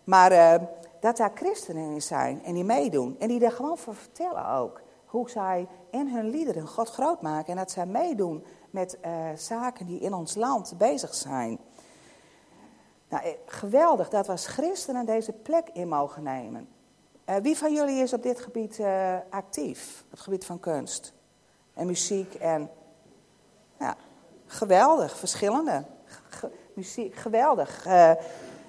[0.04, 0.60] Maar
[1.00, 3.16] dat daar christenen in zijn en die meedoen.
[3.18, 4.80] En die daar gewoon voor vertellen ook.
[5.04, 7.50] Hoe zij in hun liederen God groot maken.
[7.50, 8.98] En dat zij meedoen met
[9.34, 11.58] zaken die in ons land bezig zijn.
[13.08, 16.68] Nou, geweldig dat we als christenen deze plek in mogen nemen.
[17.42, 18.80] Wie van jullie is op dit gebied
[19.30, 20.02] actief?
[20.04, 21.12] Op het gebied van kunst?
[21.80, 22.70] en muziek en
[23.78, 23.96] ja,
[24.46, 25.84] geweldig, verschillende.
[26.74, 27.86] muziek, geweldig.
[27.86, 28.08] Uh,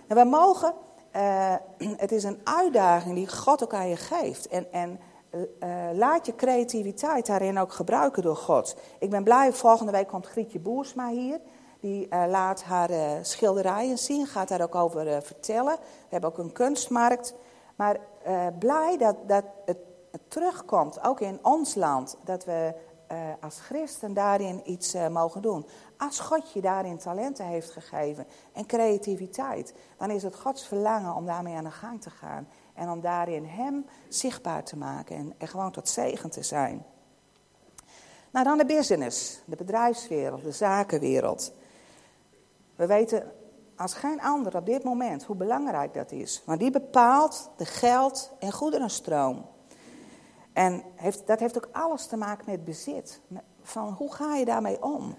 [0.08, 0.74] en wij mogen,
[1.98, 4.48] het is een uitdaging die God ook aan je geeft.
[4.48, 5.00] En, en
[5.94, 8.76] laat je creativiteit daarin ook gebruiken door God.
[9.00, 11.40] Ik ben blij, volgende week komt Grietje Boersma hier.
[11.80, 12.90] Die laat haar
[13.22, 15.76] schilderijen zien, gaat daar ook over vertellen.
[15.82, 17.34] We hebben ook een kunstmarkt.
[17.76, 17.98] Maar
[18.60, 19.78] blij dat, dat het,
[20.28, 22.18] terugkomt, ook in ons land.
[22.24, 22.74] Dat we
[23.40, 25.66] als christen daarin iets mogen doen.
[25.98, 31.26] Als God je daarin talenten heeft gegeven en creativiteit, dan is het Gods verlangen om
[31.26, 32.48] daarmee aan de gang te gaan.
[32.74, 36.86] En om daarin Hem zichtbaar te maken en, en gewoon tot zegen te zijn.
[38.32, 41.54] Nou, dan de business, de bedrijfswereld, de zakenwereld.
[42.76, 43.32] We weten
[43.82, 46.42] als geen ander op dit moment hoe belangrijk dat is.
[46.46, 49.46] Want die bepaalt de geld- en goederenstroom.
[50.54, 53.22] En heeft, dat heeft ook alles te maken met bezit.
[53.62, 55.16] Van hoe ga je daarmee om?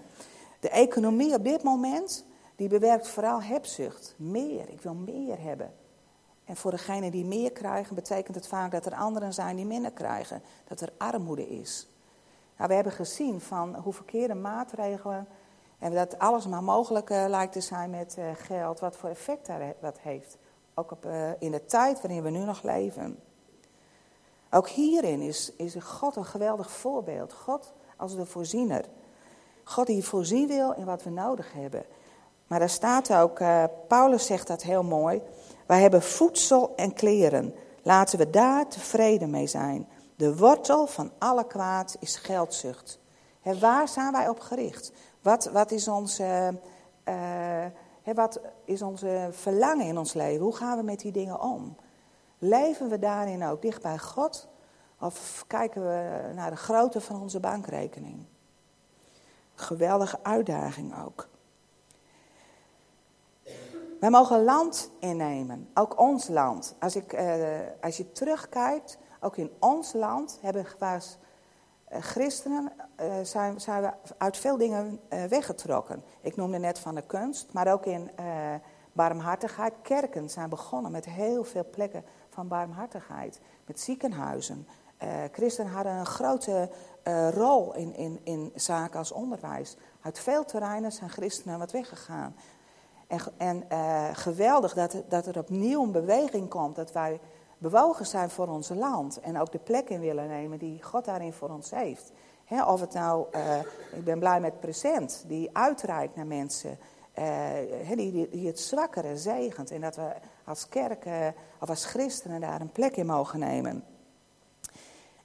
[0.59, 4.15] De economie op dit moment, die bewerkt vooral hebzucht.
[4.17, 5.73] Meer, ik wil meer hebben.
[6.45, 9.91] En voor degenen die meer krijgen, betekent het vaak dat er anderen zijn die minder
[9.91, 10.41] krijgen.
[10.67, 11.87] Dat er armoede is.
[12.57, 15.27] Nou, we hebben gezien van hoe verkeerde maatregelen.
[15.83, 18.79] En dat alles maar mogelijk uh, lijkt te zijn met uh, geld.
[18.79, 19.49] Wat voor effect
[19.81, 20.37] dat heeft.
[20.73, 23.19] Ook op, uh, in de tijd waarin we nu nog leven.
[24.51, 27.33] Ook hierin is, is God een geweldig voorbeeld.
[27.33, 28.85] God als de voorziener.
[29.63, 31.85] God die voorzien wil in wat we nodig hebben.
[32.47, 33.41] Maar daar staat ook,
[33.87, 35.21] Paulus zegt dat heel mooi.
[35.65, 37.55] Wij hebben voedsel en kleren.
[37.81, 39.87] Laten we daar tevreden mee zijn.
[40.15, 42.99] De wortel van alle kwaad is geldzucht.
[43.41, 44.91] He, waar zijn wij op gericht?
[45.23, 46.59] Wat, wat, is onze,
[47.07, 47.65] uh,
[48.15, 50.43] wat is onze verlangen in ons leven?
[50.43, 51.75] Hoe gaan we met die dingen om?
[52.37, 54.47] Leven we daarin ook dicht bij God?
[54.99, 58.25] Of kijken we naar de grootte van onze bankrekening?
[59.55, 61.27] Geweldige uitdaging ook.
[63.99, 66.75] Wij mogen land innemen, ook ons land.
[66.79, 67.45] Als, ik, uh,
[67.81, 70.99] als je terugkijkt, ook in ons land hebben uh,
[71.99, 76.03] christenen uh, zijn, zijn we uit veel dingen weggetrokken.
[76.21, 78.09] Ik noemde net van de kunst, maar ook in
[78.91, 79.73] barmhartigheid.
[79.81, 83.39] Kerken zijn begonnen met heel veel plekken van barmhartigheid.
[83.65, 84.67] Met ziekenhuizen.
[85.31, 86.69] christenen hadden een grote
[87.31, 89.77] rol in, in, in zaken als onderwijs.
[90.01, 92.35] Uit veel terreinen zijn christenen wat weggegaan.
[93.07, 97.19] En, en geweldig dat, dat er opnieuw een beweging komt, dat wij
[97.63, 101.33] bewogen zijn voor ons land en ook de plek in willen nemen die God daarin
[101.33, 102.11] voor ons heeft.
[102.49, 103.59] of het nou, uh,
[103.91, 106.77] ik ben blij met present, die uitreikt naar mensen,
[107.19, 107.25] uh,
[107.95, 110.11] die, die, die, het zwakkere zegent en dat we
[110.45, 111.05] als kerk
[111.59, 113.83] of als christenen daar een plek in mogen nemen.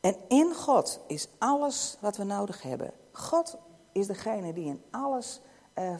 [0.01, 2.91] En in God is alles wat we nodig hebben.
[3.13, 3.57] God
[3.93, 5.41] is degene die in alles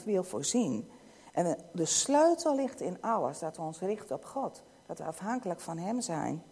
[0.05, 0.91] wil voorzien.
[1.33, 4.63] En de sleutel ligt in alles, dat we ons richten op God.
[4.89, 6.43] Dat we afhankelijk van Hem zijn.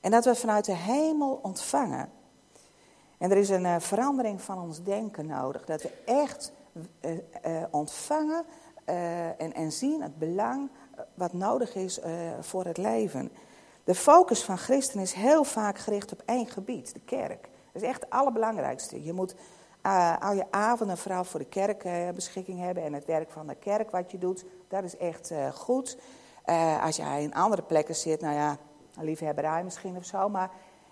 [0.00, 2.10] En dat we vanuit de hemel ontvangen.
[3.18, 5.64] En er is een uh, verandering van ons denken nodig.
[5.64, 6.52] Dat we echt
[7.00, 7.20] uh, uh,
[7.70, 8.44] ontvangen
[8.84, 10.70] en, en zien het belang
[11.14, 12.00] wat nodig is
[12.40, 13.32] voor het leven.
[13.84, 17.48] De focus van christen is heel vaak gericht op één gebied, de kerk.
[17.72, 19.04] Dat is echt het allerbelangrijkste.
[19.04, 19.34] Je moet
[20.20, 23.90] al je avonden vooral voor de kerk beschikking hebben en het werk van de kerk
[23.90, 25.32] wat je doet, dat is echt
[26.46, 28.56] uh, als jij in andere plekken zit, nou ja,
[29.00, 30.50] liefhebberij misschien of zo, maar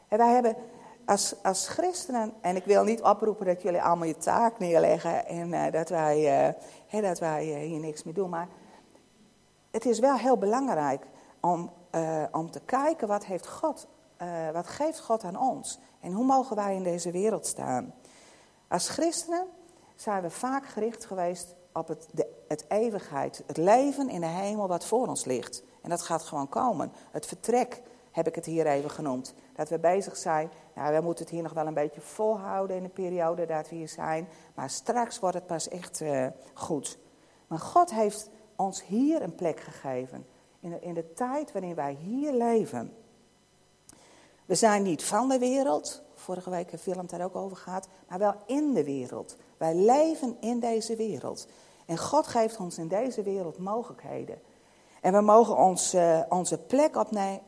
[0.08, 0.56] wij hebben
[1.04, 5.70] als, als christenen, en ik wil niet oproepen dat jullie allemaal je taak neerleggen en
[5.70, 6.56] dat wij,
[6.90, 8.48] dat wij hier niks meer doen, maar
[9.70, 11.06] het is wel heel belangrijk
[11.40, 11.70] om,
[12.30, 13.86] om te kijken wat heeft God,
[14.52, 17.94] wat geeft God aan ons en hoe mogen wij in deze wereld staan.
[18.68, 19.46] Als christenen
[19.96, 24.68] zijn we vaak gericht geweest op het, de, het eeuwigheid, het leven in de hemel
[24.68, 25.62] wat voor ons ligt.
[25.82, 26.92] En dat gaat gewoon komen.
[27.10, 29.34] Het vertrek heb ik het hier even genoemd.
[29.54, 32.82] Dat we bezig zijn, nou, we moeten het hier nog wel een beetje volhouden in
[32.82, 34.28] de periode dat we hier zijn.
[34.54, 36.98] Maar straks wordt het pas echt uh, goed.
[37.46, 40.26] Maar God heeft ons hier een plek gegeven.
[40.60, 42.96] In de, in de tijd waarin wij hier leven.
[44.44, 48.18] We zijn niet van de wereld, vorige week een film daar ook over gaat, maar
[48.18, 49.36] wel in de wereld.
[49.62, 51.46] Wij leven in deze wereld.
[51.86, 54.38] En God geeft ons in deze wereld mogelijkheden.
[55.00, 56.96] En we mogen ons, uh, onze plek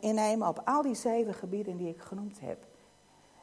[0.01, 2.67] innemen op al die zeven gebieden die ik genoemd heb.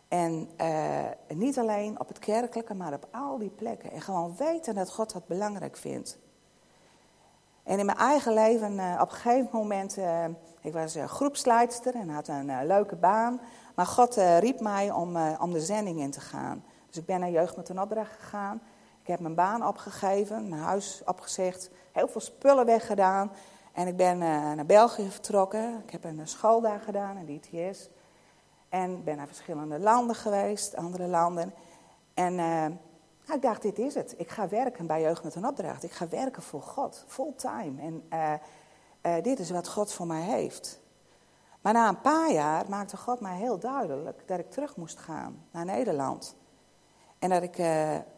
[0.07, 3.91] En uh, niet alleen op het kerkelijke, maar op al die plekken.
[3.91, 6.17] En gewoon weten dat God dat belangrijk vindt.
[7.63, 9.97] En in mijn eigen leven, uh, op een gegeven moment,
[10.61, 13.41] ik was groepsleidster en had een leuke baan.
[13.75, 16.63] Maar God uh, riep mij om, uh, om de zending in te gaan.
[16.91, 18.61] Dus ik ben naar Jeugd met een opdracht gegaan.
[19.01, 23.31] Ik heb mijn baan opgegeven, mijn huis opgezegd, heel veel spullen weggedaan.
[23.73, 25.81] En ik ben uh, naar België vertrokken.
[25.83, 27.89] Ik heb een school daar gedaan, een ITS.
[28.69, 31.53] En ben naar verschillende landen geweest, andere landen.
[32.13, 32.65] En uh,
[33.25, 34.13] nou, ik dacht, dit is het.
[34.17, 35.83] Ik ga werken bij Jeugd met een opdracht.
[35.83, 37.81] Ik ga werken voor God, fulltime.
[37.81, 38.03] En
[39.05, 40.79] uh, dit is wat God voor mij heeft.
[41.61, 45.45] Maar na een paar jaar maakte God mij heel duidelijk dat ik terug moest gaan
[45.51, 46.35] naar Nederland.
[47.21, 47.61] En dat ik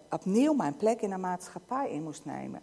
[0.09, 2.61] opnieuw mijn plek in de maatschappij in moest nemen.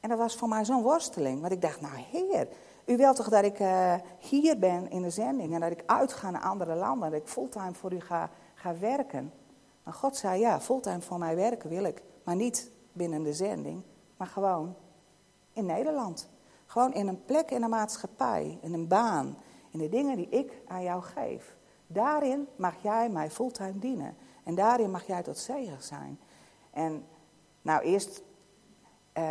[0.00, 1.40] En dat was voor mij zo'n worsteling.
[1.40, 2.48] Want ik dacht, nou heer,
[2.86, 6.30] u wilt toch dat ik uh, hier ben in de zending en dat ik uitga
[6.30, 9.32] naar andere landen, dat ik fulltime voor u ga, ga werken.
[9.82, 13.82] Maar God zei, ja, fulltime voor mij werken wil ik, maar niet binnen de zending,
[14.16, 14.74] maar gewoon
[15.52, 16.28] in Nederland.
[16.66, 19.36] Gewoon in een plek in de maatschappij, in een baan,
[19.70, 21.56] in de dingen die ik aan jou geef.
[21.86, 24.16] Daarin mag jij mij fulltime dienen.
[24.44, 26.20] En daarin mag jij tot zegen zijn.
[26.70, 27.06] En
[27.62, 28.22] nou, eerst,
[29.18, 29.24] uh,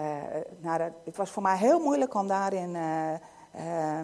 [0.58, 3.14] nou, het was voor mij heel moeilijk om daarin uh,
[3.56, 4.00] uh,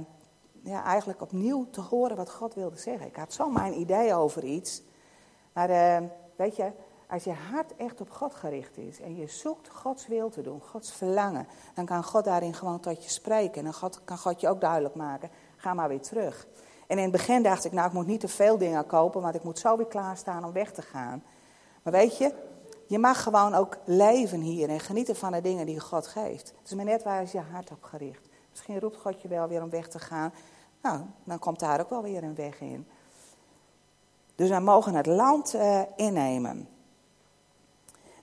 [0.63, 3.08] ja, eigenlijk opnieuw te horen wat God wilde zeggen.
[3.08, 4.84] Ik had zo mijn idee over iets.
[5.54, 5.67] Maar
[6.36, 6.72] weet je,
[7.10, 10.62] als je hart echt op God gericht is en je zoekt Gods wil te doen,
[10.62, 13.65] Gods verlangen, dan kan God daarin gewoon tot je spreken.
[13.65, 16.48] En dan kan God je ook duidelijk maken, ga maar weer terug.
[16.89, 19.36] En in het begin dacht ik, nou ik moet niet te veel dingen kopen, want
[19.36, 21.23] ik moet zo weer klaarstaan om weg te gaan.
[21.84, 22.34] Maar weet je,
[22.88, 26.54] je mag gewoon ook leven hier en genieten van de dingen die God geeft.
[26.58, 28.30] Het is maar net waar is je hart op gericht.
[28.49, 30.34] Misschien roept God je wel weer om weg te gaan.
[30.82, 32.88] Nou, dan komt daar ook wel weer een weg in.
[34.36, 36.67] Dus wij mogen het land uh, innemen.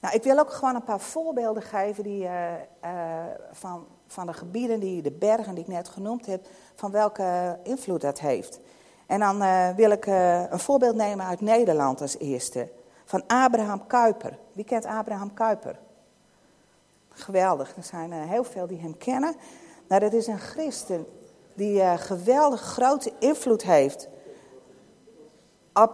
[0.00, 2.52] Nou, ik wil ook gewoon een paar voorbeelden geven die, uh,
[2.84, 7.58] uh, van, van de gebieden, die, de bergen die ik net genoemd heb, van welke
[7.62, 8.60] invloed dat heeft.
[9.06, 9.38] En dan
[9.76, 12.68] wil ik een voorbeeld nemen uit Nederland als eerste.
[13.04, 14.38] Van Abraham Kuyper.
[14.52, 15.78] Wie kent Abraham Kuyper?
[17.08, 19.34] Geweldig, er zijn heel veel die hem kennen.
[19.88, 21.06] Nou, dat is een christen
[21.54, 24.08] die geweldig grote invloed heeft
[25.72, 25.90] op,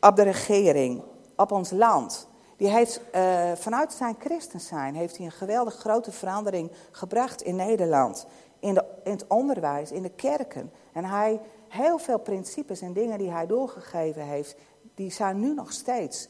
[0.00, 1.02] op de regering,
[1.36, 2.25] op ons land.
[2.56, 7.56] Die heeft uh, vanuit zijn christen zijn, heeft hij een geweldig grote verandering gebracht in
[7.56, 8.26] Nederland.
[8.58, 10.72] In, de, in het onderwijs, in de kerken.
[10.92, 14.56] En hij, heel veel principes en dingen die hij doorgegeven heeft,
[14.94, 16.28] die zijn nu nog steeds,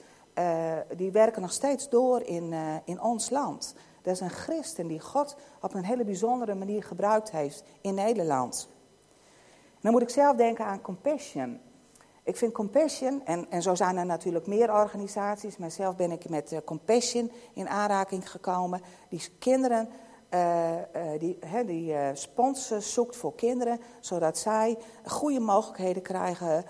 [0.97, 3.75] die werken nog steeds door in, in ons land.
[4.03, 8.69] Dat is een christen die God op een hele bijzondere manier gebruikt heeft in Nederland.
[9.81, 11.61] dan moet ik zelf denken aan Compassion.
[12.27, 16.29] Ik vind Compassion, en, en zo zijn er natuurlijk meer organisaties, maar zelf ben ik
[16.29, 18.81] met uh, Compassion in aanraking gekomen.
[19.09, 19.89] Die kinderen,
[20.35, 20.79] uh, uh,
[21.19, 26.65] die, die sponsors zoekt voor kinderen, zodat zij goede mogelijkheden krijgen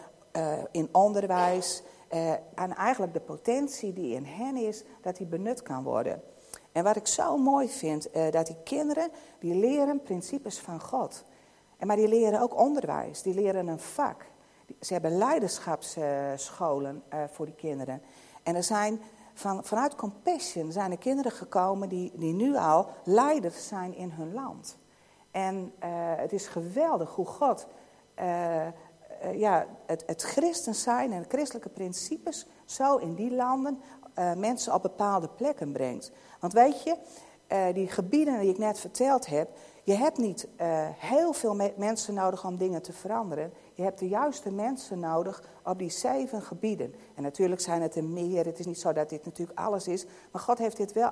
[0.70, 1.82] in onderwijs.
[2.54, 6.22] en eigenlijk de potentie die in hen is, dat die benut kan worden.
[6.76, 11.24] En wat ik zo mooi vind, uh, dat die kinderen, die leren principes van God.
[11.78, 14.26] En maar die leren ook onderwijs, die leren een vak.
[14.80, 18.02] Ze hebben leiderschapsscholen uh, voor die kinderen.
[18.42, 19.00] En er zijn
[19.34, 24.32] van, vanuit Compassion zijn er kinderen gekomen die, die nu al leiders zijn in hun
[24.32, 24.78] land.
[25.30, 27.66] En uh, het is geweldig hoe God
[29.34, 33.80] ja, het, het christen zijn en christelijke principes zo in die landen
[34.36, 36.12] mensen op bepaalde plekken brengt.
[36.40, 36.96] Want weet je,
[37.72, 39.48] die gebieden die ik net verteld heb,
[39.82, 40.48] je hebt niet
[40.96, 43.52] heel veel me mensen nodig om dingen te veranderen.
[43.76, 46.94] Je hebt de juiste mensen nodig op die zeven gebieden.
[47.14, 48.44] En natuurlijk zijn het er meer.
[48.44, 50.04] Het is niet zo dat dit natuurlijk alles is.
[50.30, 51.10] Maar God heeft dit wel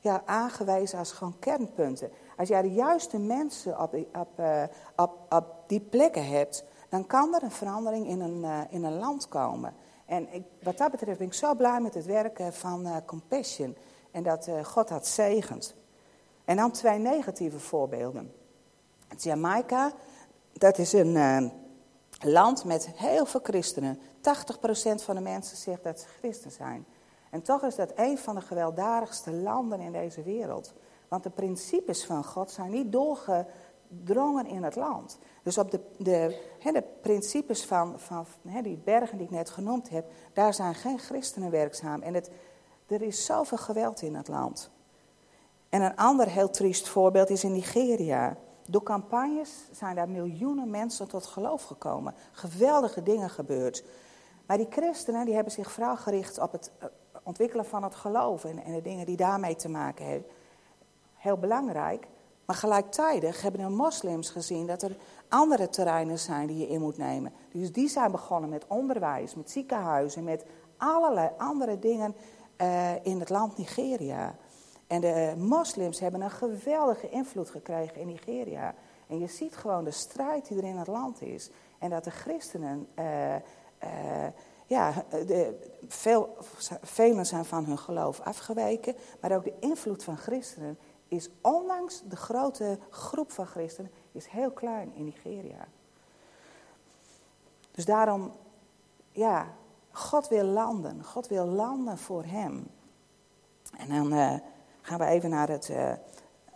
[0.00, 2.10] ja, aangewezen als gewoon kernpunten.
[2.36, 4.62] Als jij de juiste mensen op, op, uh,
[4.96, 9.28] op, op die plekken hebt, dan kan er een verandering in een, in een land
[9.28, 9.74] komen.
[10.06, 13.76] En ik, wat dat betreft ben ik zo blij met het werken van Compassion.
[14.10, 15.74] En dat God dat zegent.
[16.44, 18.32] En dan twee negatieve voorbeelden.
[19.16, 19.92] Jamaica,
[20.52, 21.16] dat is een
[22.20, 23.98] land met heel veel christenen.
[23.98, 24.00] 80%
[24.94, 26.86] van de mensen zegt dat ze christen zijn.
[27.30, 30.72] En toch is dat een van de gewelddadigste landen in deze wereld.
[31.08, 35.18] Want de principes van God zijn niet doorgedrongen in het land.
[35.42, 38.26] Dus op de, de, de principes van, van
[38.62, 42.02] die bergen die ik net genoemd heb, daar zijn geen christenen werkzaam.
[42.02, 42.30] En het
[42.86, 44.70] er is zoveel geweld in het land.
[45.68, 48.36] En een ander heel triest voorbeeld is in Nigeria.
[48.68, 52.14] Door campagnes zijn daar miljoenen mensen tot geloof gekomen.
[52.32, 53.84] Geweldige dingen gebeurd.
[54.46, 56.88] Maar die christenen die hebben zich vooral gericht op het eh,
[57.22, 60.30] ontwikkelen van het geloof en, en de dingen die daarmee te maken hebben.
[61.14, 62.06] Heel belangrijk.
[62.46, 64.96] Maar gelijktijdig hebben de moslims gezien dat er
[65.28, 67.32] andere terreinen zijn die je in moet nemen.
[67.52, 70.44] Dus die zijn begonnen met onderwijs, met ziekenhuizen, met
[70.76, 72.14] allerlei andere dingen
[72.60, 74.34] uh, in het land Nigeria.
[74.86, 78.74] En de moslims hebben een geweldige invloed gekregen in Nigeria.
[79.06, 81.50] En je ziet gewoon de strijd die er in het land is.
[81.78, 83.40] En dat de christenen uh, uh,
[84.66, 86.36] ja, de, veel,
[86.82, 88.94] velen zijn van hun geloof afgeweken.
[89.20, 90.78] Maar ook de invloed van christenen
[91.08, 95.68] is, ondanks de grote groep van christenen, is heel klein in Nigeria.
[97.70, 98.32] Dus daarom,
[99.10, 99.46] ja,
[99.90, 101.04] God wil landen.
[101.04, 102.66] God wil landen voor hem.
[103.78, 104.40] En dan
[104.86, 105.92] gaan we even naar het uh,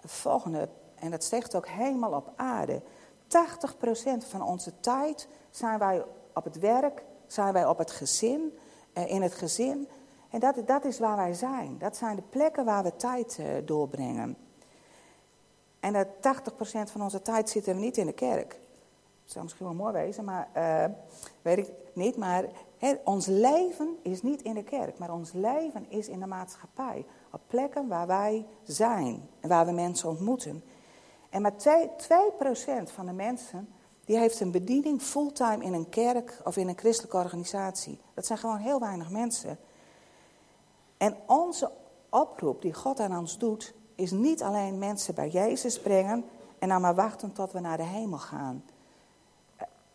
[0.05, 0.69] volgende.
[0.95, 2.83] En dat zegt ook helemaal op aarde.
[2.83, 6.05] 80% van onze tijd zijn wij
[6.35, 8.59] op het werk, zijn wij op het gezin,
[8.95, 9.89] uh, in het gezin.
[10.31, 11.79] En dat, dat is waar wij zijn.
[11.79, 14.37] Dat zijn de plekken waar we tijd doorbrengen.
[15.81, 18.61] En dat 80% van onze tijd zitten we niet in de kerk.
[19.31, 20.49] Zou misschien wel mooi wezen, maar
[21.43, 22.17] weet ik niet.
[22.17, 22.45] Maar
[23.05, 27.07] ons leven is niet in de kerk, maar ons leven is in de maatschappij.
[27.33, 30.65] Op plekken waar wij zijn en waar we mensen ontmoeten.
[31.29, 31.57] En maar 2%,
[31.97, 32.21] 2
[32.85, 33.69] van de mensen
[34.05, 38.01] die heeft een bediening fulltime in een kerk of in een christelijke organisatie.
[38.15, 39.59] Dat zijn gewoon heel weinig mensen.
[40.97, 41.71] En onze
[42.09, 46.25] oproep die God aan ons doet, is niet alleen mensen bij Jezus brengen
[46.59, 48.65] en dan maar wachten tot we naar de hemel gaan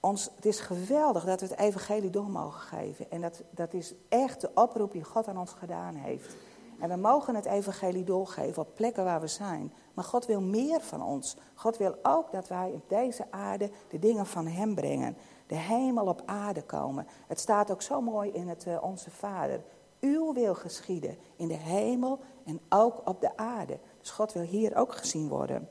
[0.05, 3.11] ons, het is geweldig dat we het evangelie door mogen geven.
[3.11, 6.35] En dat, dat is echt de oproep die God aan ons gedaan heeft.
[6.79, 9.73] En we mogen het evangelie doorgeven op plekken waar we zijn.
[9.93, 11.37] Maar God wil meer van ons.
[11.55, 15.17] God wil ook dat wij op deze aarde de dingen van Hem brengen.
[15.47, 17.07] De hemel op aarde komen.
[17.27, 19.61] Het staat ook zo mooi in het uh, Onze Vader.
[19.99, 23.79] Uw wil geschieden in de hemel en ook op de aarde.
[23.99, 25.69] Dus God wil hier ook gezien worden.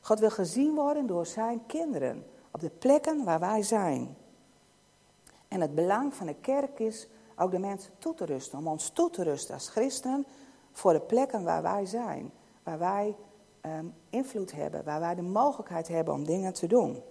[0.00, 2.24] God wil gezien worden door zijn kinderen
[2.56, 4.16] op de plekken waar wij zijn.
[5.48, 8.88] En het belang van de kerk is ook de mensen toe te rusten, om ons
[8.88, 10.26] toe te rusten als christenen
[10.72, 12.32] voor de plekken waar wij zijn,
[12.62, 13.16] waar wij
[13.62, 17.02] um, invloed hebben, waar wij de mogelijkheid hebben om dingen te doen.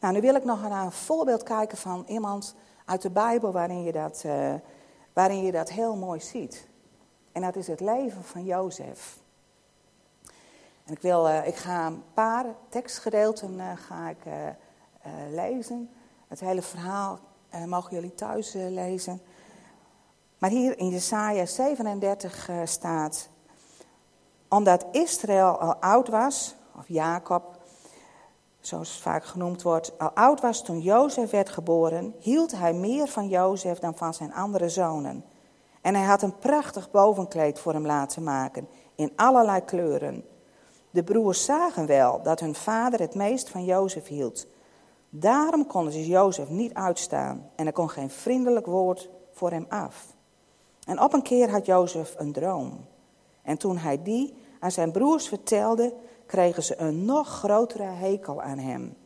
[0.00, 3.82] Nou, nu wil ik nog naar een voorbeeld kijken van iemand uit de Bijbel waarin
[3.82, 4.54] je dat, uh,
[5.12, 6.68] waarin je dat heel mooi ziet.
[7.32, 9.22] En dat is het leven van Jozef.
[10.84, 14.32] En ik, wil, uh, ik ga een paar tekstgedeelten uh, ga ik, uh,
[15.30, 15.90] lezen.
[16.28, 17.18] Het hele verhaal
[17.66, 19.20] mogen jullie thuis lezen.
[20.38, 23.28] Maar hier in Jesaja 37 staat...
[24.48, 27.58] Omdat Israël al oud was, of Jacob,
[28.60, 29.98] zoals het vaak genoemd wordt...
[29.98, 32.14] al oud was toen Jozef werd geboren...
[32.18, 35.24] hield hij meer van Jozef dan van zijn andere zonen.
[35.80, 38.68] En hij had een prachtig bovenkleed voor hem laten maken...
[38.94, 40.24] in allerlei kleuren...
[40.94, 44.46] De broers zagen wel dat hun vader het meest van Jozef hield.
[45.08, 50.06] Daarom konden ze Jozef niet uitstaan en er kon geen vriendelijk woord voor hem af.
[50.86, 52.86] En op een keer had Jozef een droom.
[53.42, 55.94] En toen hij die aan zijn broers vertelde,
[56.26, 58.96] kregen ze een nog grotere hekel aan hem.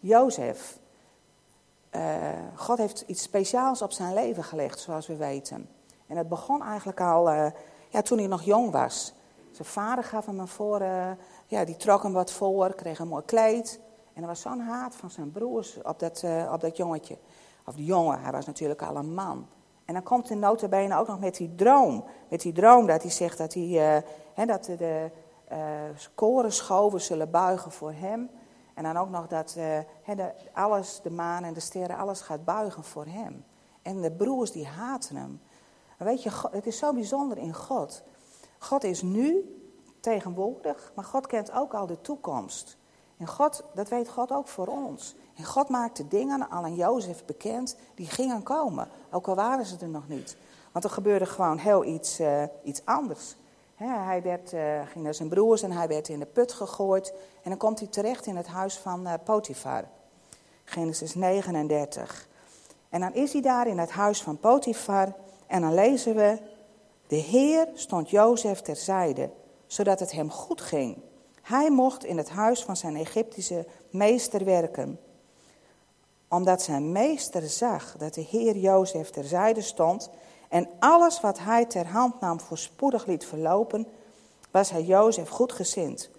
[0.00, 0.78] Jozef,
[1.90, 2.02] uh,
[2.54, 5.68] God heeft iets speciaals op zijn leven gelegd, zoals we weten.
[6.06, 7.46] En het begon eigenlijk al uh,
[7.88, 9.14] ja, toen hij nog jong was.
[9.50, 10.82] Zijn vader gaf hem een voor,
[11.46, 13.80] ja, die trok hem wat voor, kreeg een mooi kleed.
[14.12, 17.18] En er was zo'n haat van zijn broers op dat, uh, op dat jongetje.
[17.66, 19.48] Of die jongen, hij was natuurlijk al een man.
[19.84, 22.04] En dan komt de notabene ook nog met die droom.
[22.28, 24.02] Met die droom dat hij zegt dat, hij, uh,
[24.34, 25.10] hè, dat de
[26.14, 28.30] korenschoven zullen buigen voor hem.
[28.74, 29.58] En dan ook nog dat
[30.52, 33.44] alles, de maan en de sterren, alles gaat buigen voor hem.
[33.82, 35.40] En de broers die haten hem.
[35.98, 38.02] Weet je, het is zo bijzonder in God.
[38.62, 39.56] God is nu
[40.00, 42.76] tegenwoordig, maar God kent ook al de toekomst.
[43.16, 45.14] En God, dat weet God ook voor ons.
[45.36, 48.88] En God maakte dingen al aan Jozef bekend die gingen komen.
[49.10, 50.36] Ook al waren ze er nog niet.
[50.72, 53.36] Want er gebeurde gewoon heel iets, uh, iets anders.
[53.74, 57.12] hij werd, uh, ging naar zijn broers en hij werd in de put gegooid.
[57.42, 59.84] En dan komt hij terecht in het huis van uh, Potifar.
[60.64, 62.28] Genesis 39.
[62.88, 65.14] En dan is hij daar in het huis van Potifar.
[65.46, 66.38] En dan lezen we
[67.10, 69.30] de Heer stond Jozef terzijde,
[69.66, 71.02] zodat het hem goed ging.
[71.42, 75.00] Hij mocht in het huis van zijn Egyptische meester werken.
[76.28, 80.10] Omdat zijn meester zag dat de Heer Jozef terzijde stond
[80.48, 83.86] en alles wat hij ter hand nam voorspoedig liet verlopen,
[84.50, 86.10] was hij Jozef goedgezind.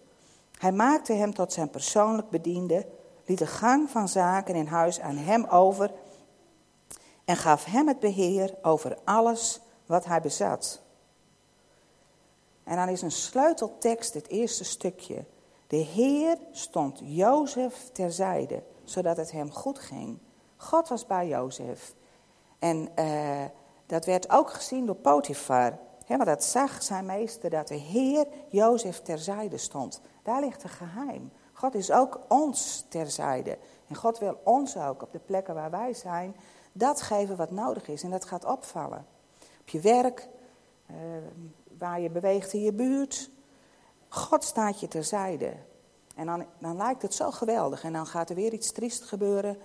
[0.58, 2.86] Hij maakte hem tot zijn persoonlijk bediende,
[3.26, 5.92] liet de gang van zaken in huis aan hem over
[7.26, 10.81] en gaf hem het beheer over alles wat hij bezat.
[12.64, 15.26] En dan is een sleuteltekst het eerste stukje.
[15.68, 20.20] De Heer stond Jozef terzijde, zodat het hem goed ging.
[20.56, 21.94] God was bij Jozef.
[22.60, 23.44] En uh,
[23.86, 25.78] dat werd ook gezien door Potifar.
[26.06, 30.02] He, want dat zag zijn meester dat de Heer Jozef terzijde stond.
[30.24, 31.32] Daar ligt een geheim.
[31.54, 33.58] God is ook ons terzijde.
[33.88, 36.36] En God wil ons ook op de plekken waar wij zijn,
[36.72, 38.04] dat geven wat nodig is.
[38.04, 39.06] En dat gaat opvallen.
[39.62, 40.28] Op je werk,
[40.92, 40.96] uh,
[41.82, 43.30] waar je beweegt in je buurt.
[44.08, 45.54] God staat je terzijde.
[46.16, 47.84] En dan, dan lijkt het zo geweldig.
[47.84, 49.58] En dan gaat er weer iets triest gebeuren.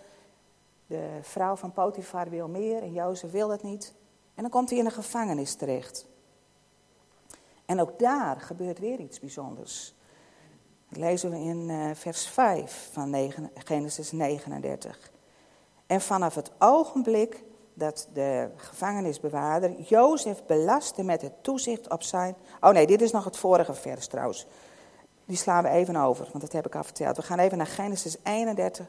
[0.87, 3.95] De vrouw van Potifar wil meer en Jozef wil het niet.
[4.35, 6.07] En dan komt hij in een gevangenis terecht.
[7.64, 9.95] En ook daar gebeurt weer iets bijzonders.
[10.89, 15.11] Dat lezen we in uh, vers 5 van 9, Genesis 39.
[15.87, 17.45] En vanaf het ogenblik
[17.79, 22.37] dat de gevangenisbewaarder Jozef belastte met het toezicht op zijn.
[22.61, 24.47] Oh nee, dit is nog het vorige vers trouwens.
[25.24, 27.16] Die slaan we even over, want dat heb ik al verteld.
[27.16, 28.87] We gaan even naar Genesis 31,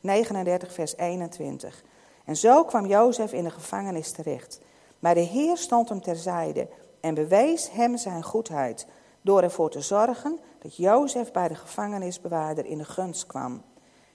[0.00, 1.82] 39, vers 21.
[2.24, 4.60] En zo kwam Jozef in de gevangenis terecht.
[4.98, 6.68] Maar de Heer stond hem terzijde
[7.00, 8.86] en bewees hem zijn goedheid.
[9.22, 13.62] Door ervoor te zorgen dat Jozef bij de gevangenisbewaarder in de gunst kwam.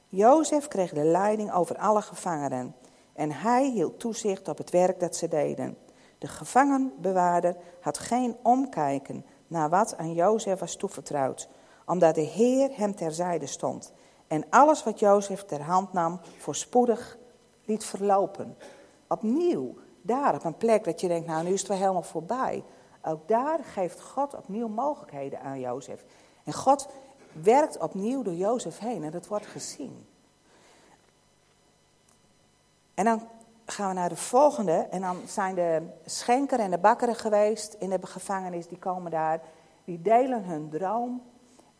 [0.07, 2.75] Jozef kreeg de leiding over alle gevangenen.
[3.15, 5.77] En hij hield toezicht op het werk dat ze deden.
[6.17, 11.49] De gevangenbewaarder had geen omkijken naar wat aan Jozef was toevertrouwd,
[11.85, 13.93] omdat de Heer hem terzijde stond
[14.27, 17.17] en alles wat Jozef ter hand nam voorspoedig
[17.65, 18.57] liet verlopen.
[19.07, 22.63] Opnieuw, daar op een plek dat je denkt, nou nu is het wel helemaal voorbij.
[23.01, 26.05] Ook daar geeft God opnieuw mogelijkheden aan Jozef.
[26.43, 26.87] En God
[27.41, 30.07] werkt opnieuw door Jozef heen en dat wordt gezien.
[32.95, 33.27] En dan
[33.65, 34.87] gaan we naar de volgende.
[34.91, 38.67] En dan zijn de schenker en de bakker geweest in de gevangenis.
[38.67, 39.41] Die komen daar.
[39.83, 41.21] Die delen hun droom.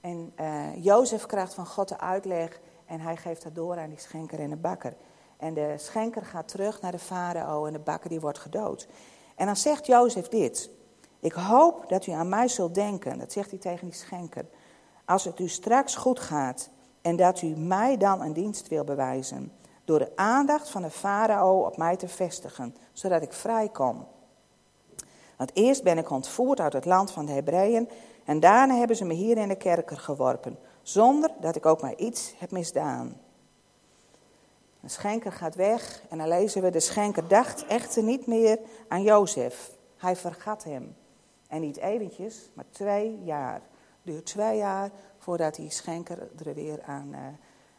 [0.02, 2.60] En uh, Jozef krijgt van God de uitleg.
[2.86, 4.94] En hij geeft dat door aan die schenker en de bakker.
[5.38, 8.88] En de schenker gaat terug naar de farao en de bakker die wordt gedood.
[9.36, 10.70] En dan zegt Jozef dit.
[11.20, 13.18] Ik hoop dat u aan mij zult denken.
[13.20, 14.46] Dat zegt hij tegen die schenker.
[15.06, 16.70] Als het u straks goed gaat
[17.02, 19.52] en dat u mij dan een dienst wil bewijzen
[19.86, 24.08] door de aandacht van de farao op mij te vestigen, zodat ik vrij kom.
[25.38, 27.90] Want eerst ben ik ontvoerd uit het land van de Hebreeën
[28.26, 31.96] en daarna hebben ze me hier in de kerker geworpen, zonder dat ik ook maar
[31.96, 33.18] iets heb misdaan.
[34.80, 39.04] De schenker gaat weg en dan lezen we, de schenker dacht echter niet meer aan
[39.04, 39.72] Jozef.
[39.98, 40.96] Hij vergat hem.
[41.48, 43.62] En niet eventjes, maar twee jaar.
[44.02, 47.20] Duurt twee jaar voordat die schenker er weer aan, uh,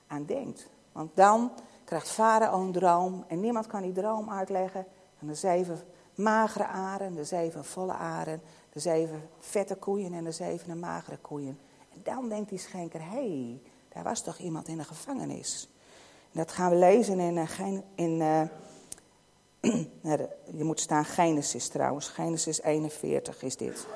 [0.07, 0.69] aan denkt.
[0.93, 1.51] Want dan
[1.87, 4.87] krijgt Farao een droom en niemand kan die droom uitleggen.
[5.19, 5.79] En de zeven
[6.15, 8.41] magere aren, de zeven volle aren,
[8.73, 11.59] de zeven vette koeien en de zeven magere koeien.
[11.93, 15.69] En dan denkt die schenker, hé, hey, daar was toch iemand in de gevangenis.
[16.33, 18.21] En dat gaan we lezen in, uh, in
[20.03, 20.13] uh,
[20.53, 23.87] je moet staan Genesis trouwens, Genesis 41 is dit.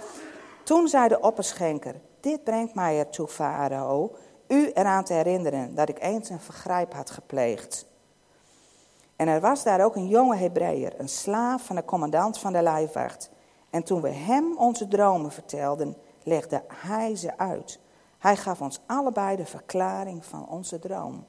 [0.64, 4.16] Toen zei de opperschenker, dit brengt mij ertoe, Farao,
[4.50, 7.86] u eraan te herinneren dat ik eens een vergrijp had gepleegd.
[9.16, 12.62] En er was daar ook een jonge Hebreeër, een slaaf van de commandant van de
[12.62, 13.30] lijfwacht.
[13.70, 17.78] En toen we hem onze dromen vertelden, legde hij ze uit.
[18.18, 21.26] Hij gaf ons allebei de verklaring van onze droom.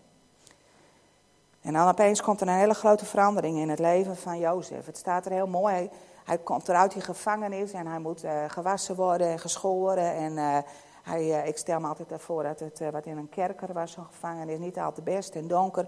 [1.62, 4.86] En dan opeens komt er een hele grote verandering in het leven van Jozef.
[4.86, 5.90] Het staat er heel mooi.
[6.24, 10.14] Hij komt eruit die gevangenis en hij moet uh, gewassen worden en geschoren.
[10.16, 10.58] En uh,
[11.04, 14.06] hij, uh, ik stel me altijd ervoor dat het wat in een kerker was, zo'n
[14.06, 14.60] gevangenis.
[14.60, 15.88] Niet al te best en donker.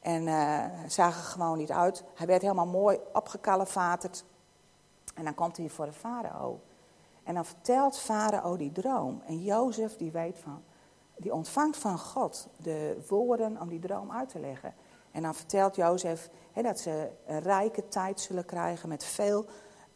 [0.00, 0.28] En
[0.90, 2.04] zag er gewoon niet uit.
[2.14, 4.24] Hij werd helemaal mooi opgekalefaterd.
[5.14, 6.60] En dan komt hij voor de farao.
[7.24, 9.22] En dan vertelt farao die droom.
[9.26, 10.62] En Jozef die weet van,
[11.16, 14.74] die ontvangt van God de woorden om die droom uit te leggen.
[15.10, 19.46] En dan vertelt Jozef dat ze een rijke tijd zullen krijgen met veel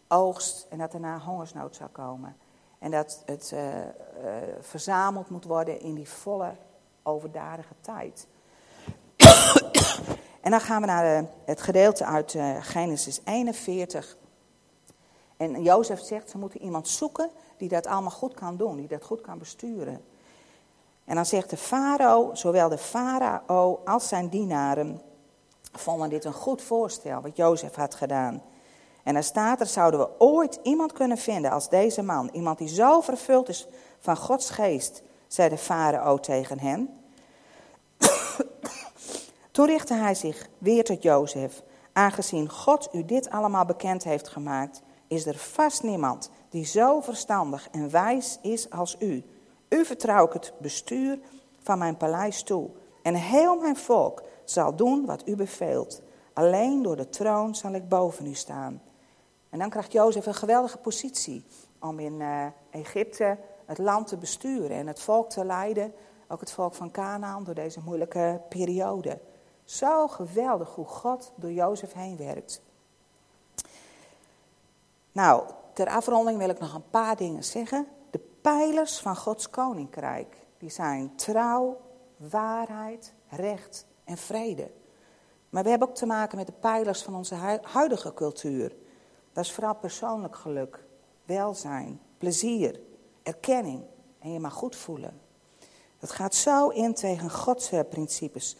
[0.08, 2.36] oogst en dat er na hongersnood zou komen.
[2.78, 3.82] En dat het uh, uh,
[4.60, 6.52] verzameld moet worden in die volle,
[7.02, 8.26] overdadige tijd.
[10.44, 14.16] en dan gaan we naar uh, het gedeelte uit Genesis 41.
[15.36, 19.04] En Jozef zegt, ze moeten iemand zoeken die dat allemaal goed kan doen, die dat
[19.04, 20.04] goed kan besturen.
[21.04, 25.00] En dan zegt de farao, zowel de farao als zijn dienaren,
[25.72, 28.42] vonden dit een goed voorstel wat Jozef had gedaan.
[29.06, 32.28] En dan staat er, zouden we ooit iemand kunnen vinden als deze man.
[32.32, 33.66] Iemand die zo vervuld is
[33.98, 36.90] van Gods geest, zei de farao tegen hem.
[39.52, 41.62] Toen richtte hij zich weer tot Jozef.
[41.92, 47.68] Aangezien God u dit allemaal bekend heeft gemaakt, is er vast niemand die zo verstandig
[47.70, 49.24] en wijs is als u.
[49.68, 51.18] U vertrouw ik het bestuur
[51.62, 52.70] van mijn paleis toe.
[53.02, 56.02] En heel mijn volk zal doen wat u beveelt.
[56.32, 58.80] Alleen door de troon zal ik boven u staan.
[59.56, 61.44] En dan krijgt Jozef een geweldige positie
[61.80, 65.94] om in uh, Egypte het land te besturen en het volk te leiden
[66.28, 69.20] ook het volk van Canaan, door deze moeilijke periode.
[69.64, 72.62] Zo geweldig hoe God door Jozef heen werkt.
[75.12, 77.86] Nou, ter afronding wil ik nog een paar dingen zeggen.
[78.10, 81.80] De pijlers van Gods koninkrijk, die zijn trouw,
[82.16, 84.70] waarheid, recht en vrede.
[85.50, 88.76] Maar we hebben ook te maken met de pijlers van onze huidige cultuur.
[89.36, 90.84] Dat is vooral persoonlijk geluk,
[91.24, 92.80] welzijn, plezier,
[93.22, 93.82] erkenning
[94.18, 95.20] en je mag goed voelen.
[95.98, 98.56] Het gaat zo in tegen Gods eh, principes.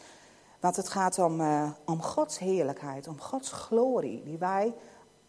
[0.59, 4.73] Want het gaat om, uh, om Gods heerlijkheid, om Gods glorie, die wij,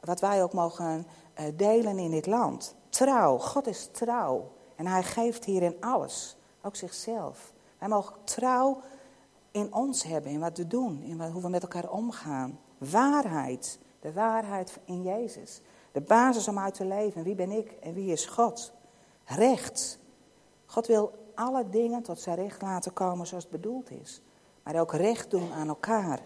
[0.01, 1.07] wat wij ook mogen
[1.41, 2.75] uh, delen in dit land.
[2.89, 4.53] Trouw, God is trouw.
[4.77, 7.53] En hij geeft hierin alles, ook zichzelf.
[7.79, 8.81] Wij mogen trouw
[9.51, 12.59] in ons hebben, in wat we doen, in hoe we met elkaar omgaan.
[12.79, 15.61] Waarheid, de waarheid in Jezus.
[15.93, 17.23] De basis om uit te leven.
[17.23, 18.73] Wie ben ik en wie is God?
[19.25, 19.99] Recht.
[20.67, 24.21] God wil alle dingen tot zijn recht laten komen zoals het bedoeld is.
[24.63, 26.21] Maar ook recht doen aan elkaar.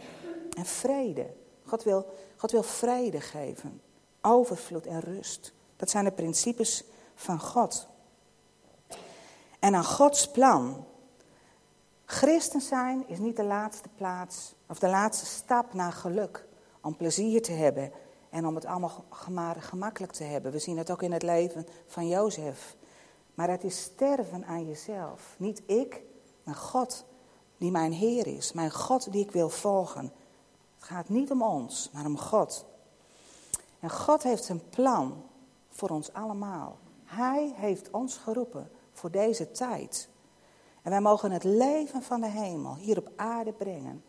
[0.57, 1.35] En vrede.
[1.65, 2.07] God wil,
[2.37, 3.81] God wil vrede geven.
[4.21, 5.55] Overvloed en rust.
[5.77, 7.89] Dat zijn de principes van God.
[9.59, 10.85] En aan Gods plan.
[12.05, 16.45] Christen zijn is niet de laatste plaats of de laatste stap naar geluk.
[16.83, 17.93] Om plezier te hebben
[18.31, 19.05] en om het allemaal
[19.59, 20.53] gemakkelijk te hebben.
[20.53, 22.77] We zien het ook in het leven van Jozef.
[23.35, 25.35] Maar het is sterven aan jezelf.
[25.39, 26.03] Niet ik,
[26.43, 27.05] maar God
[27.57, 28.53] die mijn Heer is.
[28.53, 30.13] Mijn God die ik wil volgen.
[30.75, 32.67] Het gaat niet om ons, maar om God.
[33.81, 35.23] En God heeft een plan
[35.69, 36.79] voor ons allemaal.
[37.05, 40.09] Hij heeft ons geroepen voor deze tijd.
[40.83, 44.05] En wij mogen het leven van de hemel hier op aarde brengen.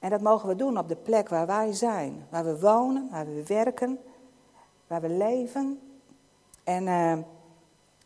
[0.00, 2.26] En dat mogen we doen op de plek waar wij zijn.
[2.30, 3.98] Waar we wonen, waar we werken,
[4.86, 5.80] waar we leven.
[6.64, 7.18] En uh,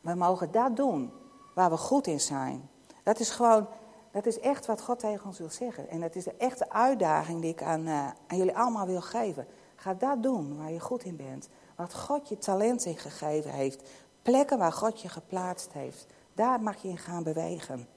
[0.01, 1.13] we mogen dat doen
[1.55, 2.69] waar we goed in zijn.
[3.03, 3.67] Dat is gewoon,
[4.11, 5.89] dat is echt wat God tegen ons wil zeggen.
[5.89, 9.47] En dat is de echte uitdaging die ik aan, uh, aan jullie allemaal wil geven.
[9.77, 11.49] Ga dat doen waar je goed in bent.
[11.77, 13.91] Wat God je talent in gegeven heeft.
[14.23, 16.07] Plekken waar God je geplaatst heeft.
[16.35, 17.89] Daar mag je in gaan bewegen.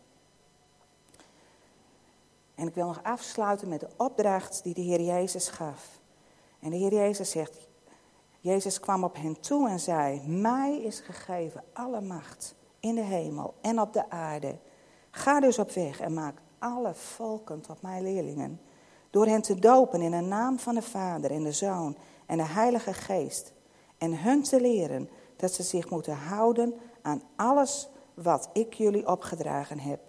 [2.57, 5.99] En ik wil nog afsluiten met de opdracht die de Heer Jezus gaf.
[6.59, 7.67] En de Heer Jezus zegt,
[8.39, 13.53] Jezus kwam op hen toe en zei, mij is gegeven alle macht in de hemel
[13.61, 14.57] en op de aarde.
[15.11, 18.61] Ga dus op weg en maak alle volken tot mijn leerlingen.
[19.09, 22.47] Door hen te dopen in de naam van de Vader en de Zoon en de
[22.47, 23.53] Heilige Geest.
[23.97, 29.79] En hun te leren dat ze zich moeten houden aan alles wat ik jullie opgedragen
[29.79, 29.99] heb.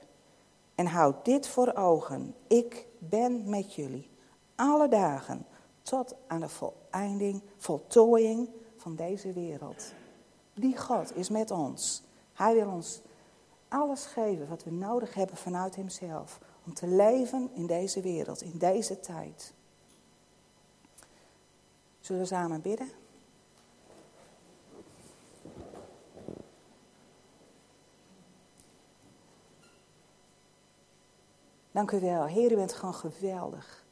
[0.78, 2.34] En houd dit voor ogen.
[2.46, 4.10] Ik ben met jullie
[4.54, 5.46] alle dagen
[5.82, 9.92] tot aan de voleinding, voltooiing van deze wereld.
[10.54, 12.02] Die God is met ons.
[12.32, 13.00] Hij wil ons
[13.68, 16.38] alles geven wat we nodig hebben vanuit Hemzelf.
[16.66, 19.54] Om te leven in deze wereld, in deze tijd.
[22.00, 22.90] Zullen we samen bidden?
[31.78, 32.24] Dank u wel.
[32.24, 33.84] Heer, u bent gewoon geweldig.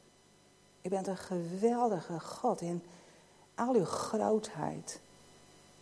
[0.81, 2.81] U bent een geweldige God in
[3.55, 4.99] al uw grootheid.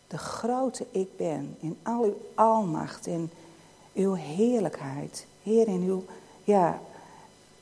[0.06, 3.30] De grote ik ben, in al uw almacht, in
[3.94, 5.26] uw heerlijkheid.
[5.42, 6.04] Heer, in uw,
[6.44, 6.78] ja,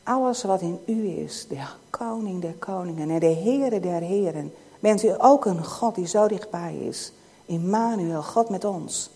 [0.03, 4.55] alles wat in u is, de koning der koningen en de heren der heren.
[4.81, 7.13] Bent u ook een God die zo dichtbij is.
[7.47, 9.11] Immanuel, God met ons.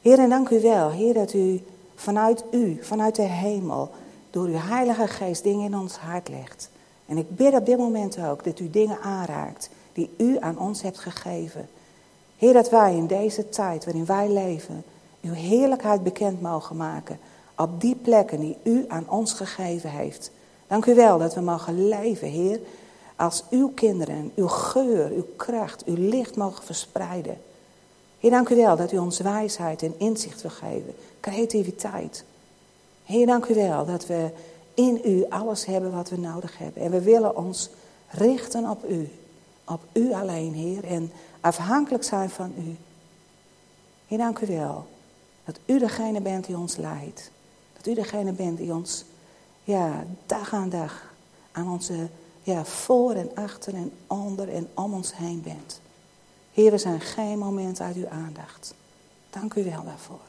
[0.00, 3.90] Heer, en dank u wel, Heer, dat u vanuit u, vanuit de hemel,
[4.32, 6.70] door uw Heilige Geest dingen in ons hart legt.
[7.06, 10.82] En ik bid op dit moment ook dat u dingen aanraakt die u aan ons
[10.82, 11.68] hebt gegeven.
[12.36, 14.84] Heer, dat wij in deze tijd waarin wij leven,
[15.20, 17.18] uw heerlijkheid bekend mogen maken.
[17.56, 20.30] Op die plekken die u aan ons gegeven heeft.
[20.66, 22.60] Dank u wel dat we mogen leven, Heer,
[23.16, 27.38] als uw kinderen, uw geur, uw kracht, uw licht mogen verspreiden.
[28.18, 32.24] Heer, dank u wel dat u ons wijsheid en inzicht wil geven, creativiteit.
[33.12, 34.30] Heer, dank u wel dat we
[34.74, 36.82] in u alles hebben wat we nodig hebben.
[36.82, 37.70] En we willen ons
[38.08, 39.10] richten op u.
[39.64, 40.84] Op u alleen, Heer.
[40.84, 42.76] En afhankelijk zijn van u.
[44.06, 44.86] Heer, dank u wel.
[45.44, 47.30] Dat u degene bent die ons leidt.
[47.76, 49.04] Dat u degene bent die ons,
[49.64, 51.14] ja, dag aan dag
[51.52, 52.08] aan onze,
[52.42, 55.80] ja, voor en achter en onder en om ons heen bent.
[56.52, 58.74] Heer, we zijn geen moment uit uw aandacht.
[59.30, 60.20] Dank u wel daarvoor.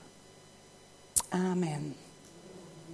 [1.29, 2.02] Amen.